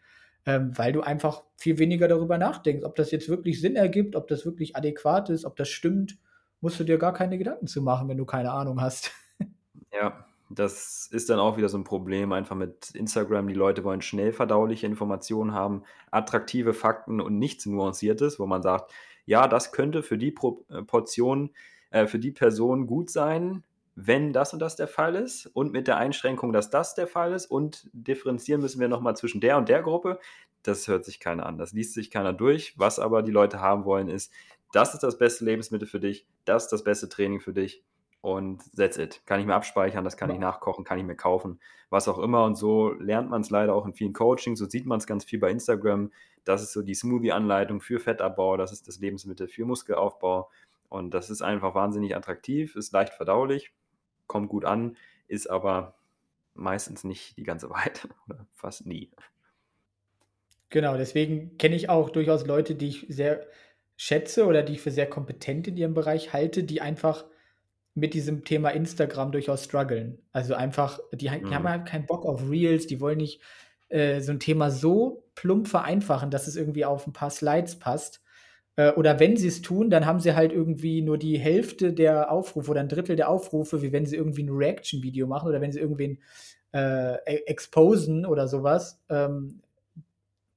[0.46, 4.28] ähm, weil du einfach viel weniger darüber nachdenkst, ob das jetzt wirklich Sinn ergibt, ob
[4.28, 6.18] das wirklich adäquat ist, ob das stimmt
[6.60, 9.10] musst du dir gar keine Gedanken zu machen, wenn du keine Ahnung hast.
[9.92, 13.48] Ja, das ist dann auch wieder so ein Problem einfach mit Instagram.
[13.48, 15.82] Die Leute wollen schnell verdauliche Informationen haben,
[16.12, 18.92] attraktive Fakten und nichts Nuanciertes, wo man sagt,
[19.30, 21.50] ja, das könnte für die äh, Portion,
[21.90, 23.62] äh, für die Person gut sein,
[23.94, 27.32] wenn das und das der Fall ist und mit der Einschränkung, dass das der Fall
[27.32, 30.18] ist und differenzieren müssen wir nochmal zwischen der und der Gruppe.
[30.64, 32.74] Das hört sich keiner an, das liest sich keiner durch.
[32.76, 34.32] Was aber die Leute haben wollen, ist,
[34.72, 37.84] das ist das beste Lebensmittel für dich, das ist das beste Training für dich
[38.20, 39.22] und that's it.
[39.26, 40.34] Kann ich mir abspeichern, das kann ja.
[40.34, 42.44] ich nachkochen, kann ich mir kaufen, was auch immer.
[42.44, 45.24] Und so lernt man es leider auch in vielen Coachings, so sieht man es ganz
[45.24, 46.12] viel bei Instagram.
[46.44, 50.50] Das ist so die Smoothie-Anleitung für Fettabbau, das ist das Lebensmittel für Muskelaufbau.
[50.88, 53.72] Und das ist einfach wahnsinnig attraktiv, ist leicht verdaulich
[54.30, 54.96] kommt gut an,
[55.26, 55.96] ist aber
[56.54, 59.10] meistens nicht die ganze Wahrheit oder fast nie.
[60.70, 63.44] Genau, deswegen kenne ich auch durchaus Leute, die ich sehr
[63.96, 67.24] schätze oder die ich für sehr kompetent in ihrem Bereich halte, die einfach
[67.94, 70.18] mit diesem Thema Instagram durchaus strugglen.
[70.32, 71.68] Also einfach, die, die haben Mhm.
[71.68, 73.40] halt keinen Bock auf Reels, die wollen nicht
[73.88, 78.22] äh, so ein Thema so plump vereinfachen, dass es irgendwie auf ein paar Slides passt.
[78.76, 82.30] Äh, oder wenn sie es tun, dann haben sie halt irgendwie nur die Hälfte der
[82.30, 85.72] Aufrufe oder ein Drittel der Aufrufe, wie wenn sie irgendwie ein Reaction-Video machen oder wenn
[85.72, 86.20] sie irgendwen
[86.72, 89.02] äh, e- exposen oder sowas.
[89.08, 89.62] Ähm,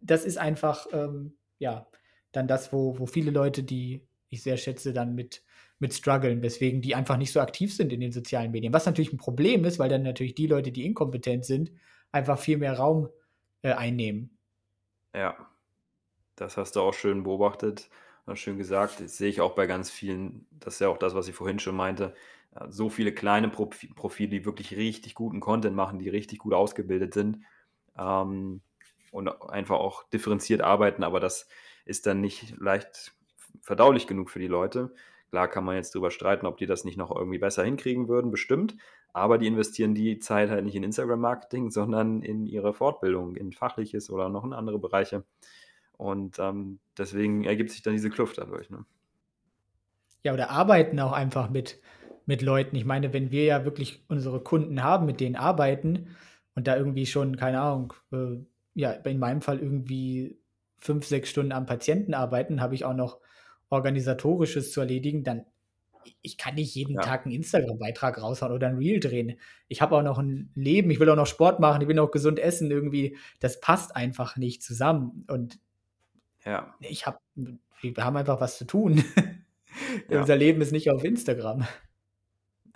[0.02, 1.88] das ist einfach, ähm, ja,
[2.32, 5.44] dann das, wo, wo viele Leute, die ich sehr schätze, dann mit,
[5.80, 8.74] mit strugglen, weswegen die einfach nicht so aktiv sind in den sozialen Medien.
[8.74, 11.72] Was natürlich ein Problem ist, weil dann natürlich die Leute, die inkompetent sind,
[12.12, 13.10] einfach viel mehr Raum
[13.64, 14.38] äh, einnehmen.
[15.14, 15.36] Ja,
[16.36, 17.90] das hast du auch schön beobachtet
[18.26, 19.00] und schön gesagt.
[19.02, 20.48] Das sehe ich auch bei ganz vielen.
[20.52, 22.16] Das ist ja auch das, was ich vorhin schon meinte.
[22.56, 26.54] Äh, So viele kleine Profi- Profile, die wirklich richtig guten Content machen, die richtig gut
[26.54, 27.40] ausgebildet sind
[27.98, 28.62] ähm,
[29.12, 31.48] und einfach auch differenziert arbeiten, aber das
[31.86, 33.14] ist dann nicht leicht
[33.62, 34.94] verdaulich genug für die Leute.
[35.34, 38.30] Klar kann man jetzt drüber streiten, ob die das nicht noch irgendwie besser hinkriegen würden,
[38.30, 38.76] bestimmt.
[39.14, 44.12] Aber die investieren die Zeit halt nicht in Instagram-Marketing, sondern in ihre Fortbildung, in fachliches
[44.12, 45.24] oder noch in andere Bereiche.
[45.98, 48.70] Und ähm, deswegen ergibt sich dann diese Kluft dadurch.
[48.70, 48.86] Ne?
[50.22, 51.82] Ja, oder arbeiten auch einfach mit,
[52.28, 52.76] mit Leuten.
[52.76, 56.16] Ich meine, wenn wir ja wirklich unsere Kunden haben, mit denen arbeiten
[56.54, 58.38] und da irgendwie schon, keine Ahnung, äh,
[58.76, 60.38] ja, in meinem Fall irgendwie
[60.78, 63.20] fünf, sechs Stunden am Patienten arbeiten, habe ich auch noch
[63.74, 65.46] organisatorisches zu erledigen, dann
[66.22, 67.02] ich kann nicht jeden Ja.
[67.02, 69.40] Tag einen Instagram-Beitrag raushauen oder ein Reel drehen.
[69.70, 72.12] Ich habe auch noch ein Leben, ich will auch noch Sport machen, ich will auch
[72.12, 73.18] gesund essen irgendwie.
[73.40, 75.24] Das passt einfach nicht zusammen.
[75.30, 75.60] Und
[76.46, 79.04] Ja, ich habe, wir haben einfach was zu tun.
[80.08, 80.20] Ja.
[80.20, 81.66] Unser Leben ist nicht auf Instagram.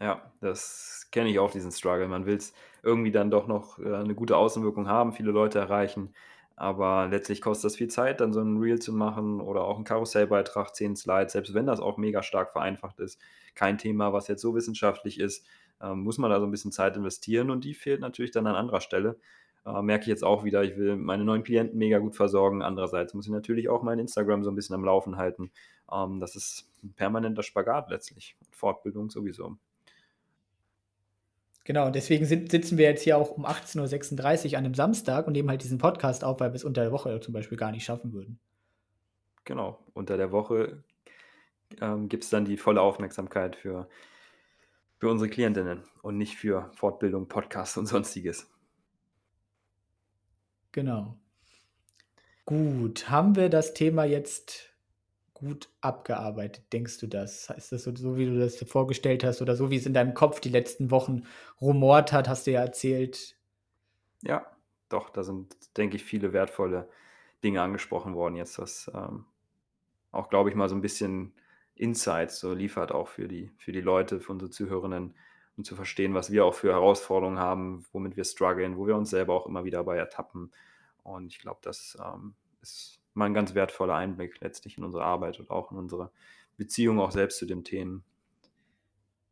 [0.02, 2.08] ja, das kenne ich auch, diesen Struggle.
[2.08, 6.14] Man will es irgendwie dann doch noch äh, eine gute Außenwirkung haben, viele Leute erreichen.
[6.58, 9.86] Aber letztlich kostet das viel Zeit, dann so ein Reel zu machen oder auch einen
[9.86, 13.22] Karussellbeitrag, 10 Slides, selbst wenn das auch mega stark vereinfacht ist.
[13.54, 15.46] Kein Thema, was jetzt so wissenschaftlich ist,
[15.82, 18.56] ähm, muss man da so ein bisschen Zeit investieren und die fehlt natürlich dann an
[18.56, 19.20] anderer Stelle.
[19.68, 22.64] Äh, merke ich jetzt auch wieder, ich will meine neuen Klienten mega gut versorgen.
[22.64, 25.52] Andererseits muss ich natürlich auch mein Instagram so ein bisschen am Laufen halten.
[25.92, 28.36] Ähm, das ist ein permanenter Spagat letztlich.
[28.50, 29.58] Fortbildung sowieso.
[31.68, 35.28] Genau, und deswegen sind, sitzen wir jetzt hier auch um 18.36 Uhr an einem Samstag
[35.28, 37.72] und nehmen halt diesen Podcast auf, weil wir es unter der Woche zum Beispiel gar
[37.72, 38.40] nicht schaffen würden.
[39.44, 39.78] Genau.
[39.94, 40.82] Unter der Woche
[41.82, 43.90] ähm, gibt es dann die volle Aufmerksamkeit für,
[44.98, 48.50] für unsere Klientinnen und nicht für Fortbildung, Podcasts und sonstiges.
[50.72, 51.18] Genau.
[52.46, 54.74] Gut, haben wir das Thema jetzt
[55.38, 57.50] gut abgearbeitet, denkst du das?
[57.52, 60.16] Ist das so, so, wie du das vorgestellt hast oder so, wie es in deinem
[60.16, 61.24] Kopf die letzten Wochen
[61.62, 63.36] rumort hat, hast du ja erzählt?
[64.24, 64.48] Ja,
[64.90, 66.90] doch, da sind, denke ich, viele wertvolle
[67.44, 69.26] Dinge angesprochen worden jetzt, was ähm,
[70.12, 71.34] auch, glaube ich, mal so ein bisschen
[71.76, 75.14] Insights so liefert auch für die, für die Leute, für unsere Zuhörerinnen,
[75.56, 79.12] um zu verstehen, was wir auch für Herausforderungen haben, womit wir strugglen, wo wir uns
[79.12, 80.52] selber auch immer wieder bei ertappen.
[81.04, 85.40] Und ich glaube, das ähm, ist mal ein ganz wertvoller Einblick letztlich in unsere Arbeit
[85.40, 86.12] und auch in unsere
[86.58, 88.04] Beziehung auch selbst zu den Themen.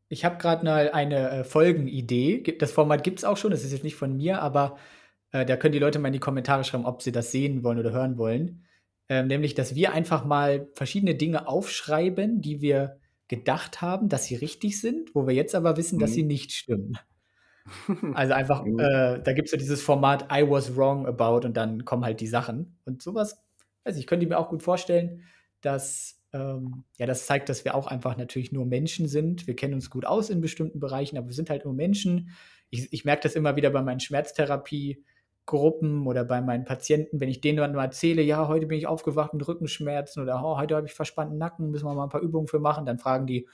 [0.10, 2.42] Ich habe gerade mal eine äh, Folgenidee.
[2.60, 4.78] Das Format gibt es auch schon, das ist jetzt nicht von mir, aber
[5.32, 7.80] äh, da können die Leute mal in die Kommentare schreiben, ob sie das sehen wollen
[7.80, 8.66] oder hören wollen.
[9.10, 14.36] Ähm, nämlich, dass wir einfach mal verschiedene Dinge aufschreiben, die wir gedacht haben, dass sie
[14.36, 16.14] richtig sind, wo wir jetzt aber wissen, dass Mhm.
[16.16, 16.98] sie nicht stimmen.
[18.14, 18.78] Also einfach, Mhm.
[18.80, 22.22] äh, da gibt es so dieses Format I was wrong about und dann kommen halt
[22.22, 22.78] die Sachen.
[22.86, 23.44] Und sowas,
[23.86, 25.24] weiß ich, könnte mir auch gut vorstellen,
[25.62, 29.48] dass, ähm, ja, das zeigt, dass wir auch einfach natürlich nur Menschen sind.
[29.48, 32.32] Wir kennen uns gut aus in bestimmten Bereichen, aber wir sind halt nur Menschen.
[32.70, 37.41] Ich, ich merke das immer wieder bei meinen Schmerztherapiegruppen oder bei meinen Patienten, wenn ich
[37.41, 40.88] denen dann mal erzähle, ja, heute bin ich aufgewacht mit Rückenschmerzen oder oh, heute habe
[40.88, 43.48] ich verspannten Nacken, müssen wir mal ein paar Übungen für machen, dann fragen die,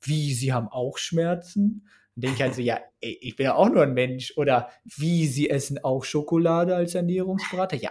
[0.00, 1.88] wie, sie haben auch Schmerzen?
[2.14, 4.32] Dann denke ich halt so, ja, ey, ich bin ja auch nur ein Mensch.
[4.36, 7.76] Oder wie, sie essen auch Schokolade als Ernährungsberater?
[7.76, 7.90] Ja,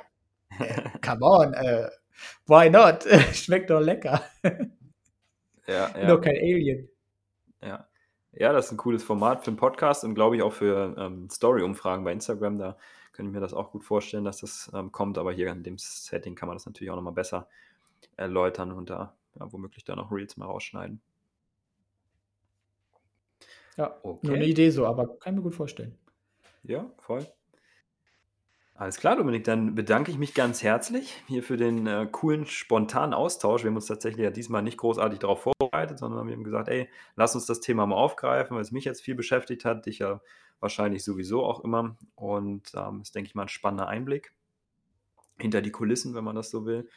[1.01, 1.89] come on, äh,
[2.45, 3.03] why not?
[3.33, 4.21] Schmeckt doch lecker.
[5.67, 6.07] ja, ja.
[6.07, 6.89] doch kein Alien.
[7.61, 7.87] Ja.
[8.33, 11.29] ja, das ist ein cooles Format für einen Podcast und glaube ich auch für ähm,
[11.29, 12.57] Story-Umfragen bei Instagram.
[12.59, 12.77] Da
[13.13, 15.17] könnte ich mir das auch gut vorstellen, dass das ähm, kommt.
[15.17, 17.47] Aber hier in dem Setting kann man das natürlich auch nochmal besser
[18.15, 21.01] erläutern und da ja, womöglich da noch Reels mal rausschneiden.
[23.77, 24.27] Ja, Okay.
[24.27, 25.97] nur eine Idee so, aber kann ich mir gut vorstellen.
[26.63, 27.25] Ja, voll.
[28.79, 33.15] Alles klar, Dominik, dann bedanke ich mich ganz herzlich hier für den äh, coolen, spontanen
[33.15, 33.63] Austausch.
[33.63, 36.87] Wir haben uns tatsächlich ja diesmal nicht großartig darauf vorbereitet, sondern wir haben gesagt, ey,
[37.15, 40.21] lass uns das Thema mal aufgreifen, weil es mich jetzt viel beschäftigt hat, dich ja
[40.59, 41.97] wahrscheinlich sowieso auch immer.
[42.13, 44.31] Und ähm, ist, denke ich mal, ein spannender Einblick
[45.39, 46.87] hinter die Kulissen, wenn man das so will.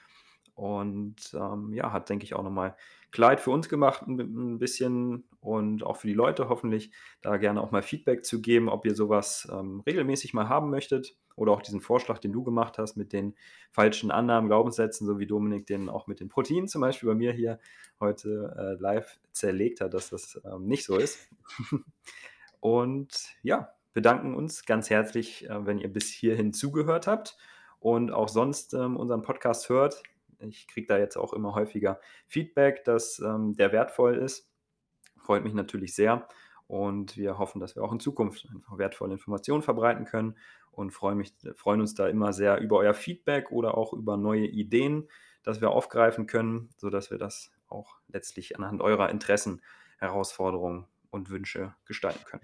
[0.54, 2.76] Und ähm, ja, hat, denke ich, auch nochmal
[3.10, 6.92] Kleid für uns gemacht, ein, bisschen und auch für die Leute hoffentlich,
[7.22, 11.16] da gerne auch mal Feedback zu geben, ob ihr sowas ähm, regelmäßig mal haben möchtet
[11.40, 13.34] oder auch diesen Vorschlag, den du gemacht hast mit den
[13.70, 17.32] falschen Annahmen, Glaubenssätzen, so wie Dominik den auch mit den Proteinen zum Beispiel bei mir
[17.32, 17.58] hier
[17.98, 21.30] heute äh, live zerlegt hat, dass das ähm, nicht so ist.
[22.60, 23.08] und
[23.42, 27.38] ja, bedanken uns ganz herzlich, äh, wenn ihr bis hierhin zugehört habt
[27.78, 30.02] und auch sonst ähm, unseren Podcast hört.
[30.40, 34.52] Ich kriege da jetzt auch immer häufiger Feedback, dass ähm, der wertvoll ist.
[35.16, 36.28] Freut mich natürlich sehr.
[36.66, 40.36] Und wir hoffen, dass wir auch in Zukunft einfach wertvolle Informationen verbreiten können
[40.72, 44.46] und freuen, mich, freuen uns da immer sehr über euer Feedback oder auch über neue
[44.46, 45.08] Ideen,
[45.42, 49.62] dass wir aufgreifen können, sodass wir das auch letztlich anhand eurer Interessen,
[49.98, 52.42] Herausforderungen und Wünsche gestalten können.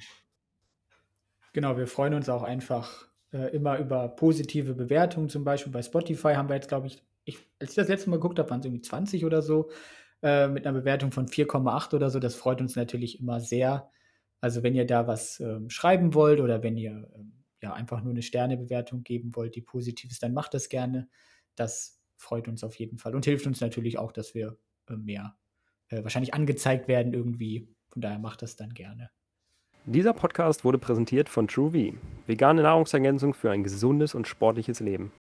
[1.52, 5.28] Genau, wir freuen uns auch einfach äh, immer über positive Bewertungen.
[5.28, 8.16] Zum Beispiel bei Spotify haben wir jetzt, glaube ich, ich, als ich das letzte Mal
[8.16, 9.70] geguckt habe, waren es irgendwie 20 oder so,
[10.22, 12.18] äh, mit einer Bewertung von 4,8 oder so.
[12.20, 13.90] Das freut uns natürlich immer sehr.
[14.40, 17.32] Also wenn ihr da was ähm, schreiben wollt oder wenn ihr ähm,
[17.62, 21.08] ja einfach nur eine Sternebewertung geben wollt, die positiv ist, dann macht das gerne.
[21.54, 24.58] Das freut uns auf jeden Fall und hilft uns natürlich auch, dass wir
[24.88, 25.36] äh, mehr
[25.88, 27.68] äh, wahrscheinlich angezeigt werden irgendwie.
[27.90, 29.10] Von daher macht das dann gerne.
[29.84, 31.94] Dieser Podcast wurde präsentiert von TrueV,
[32.26, 35.12] vegane Nahrungsergänzung für ein gesundes und sportliches Leben.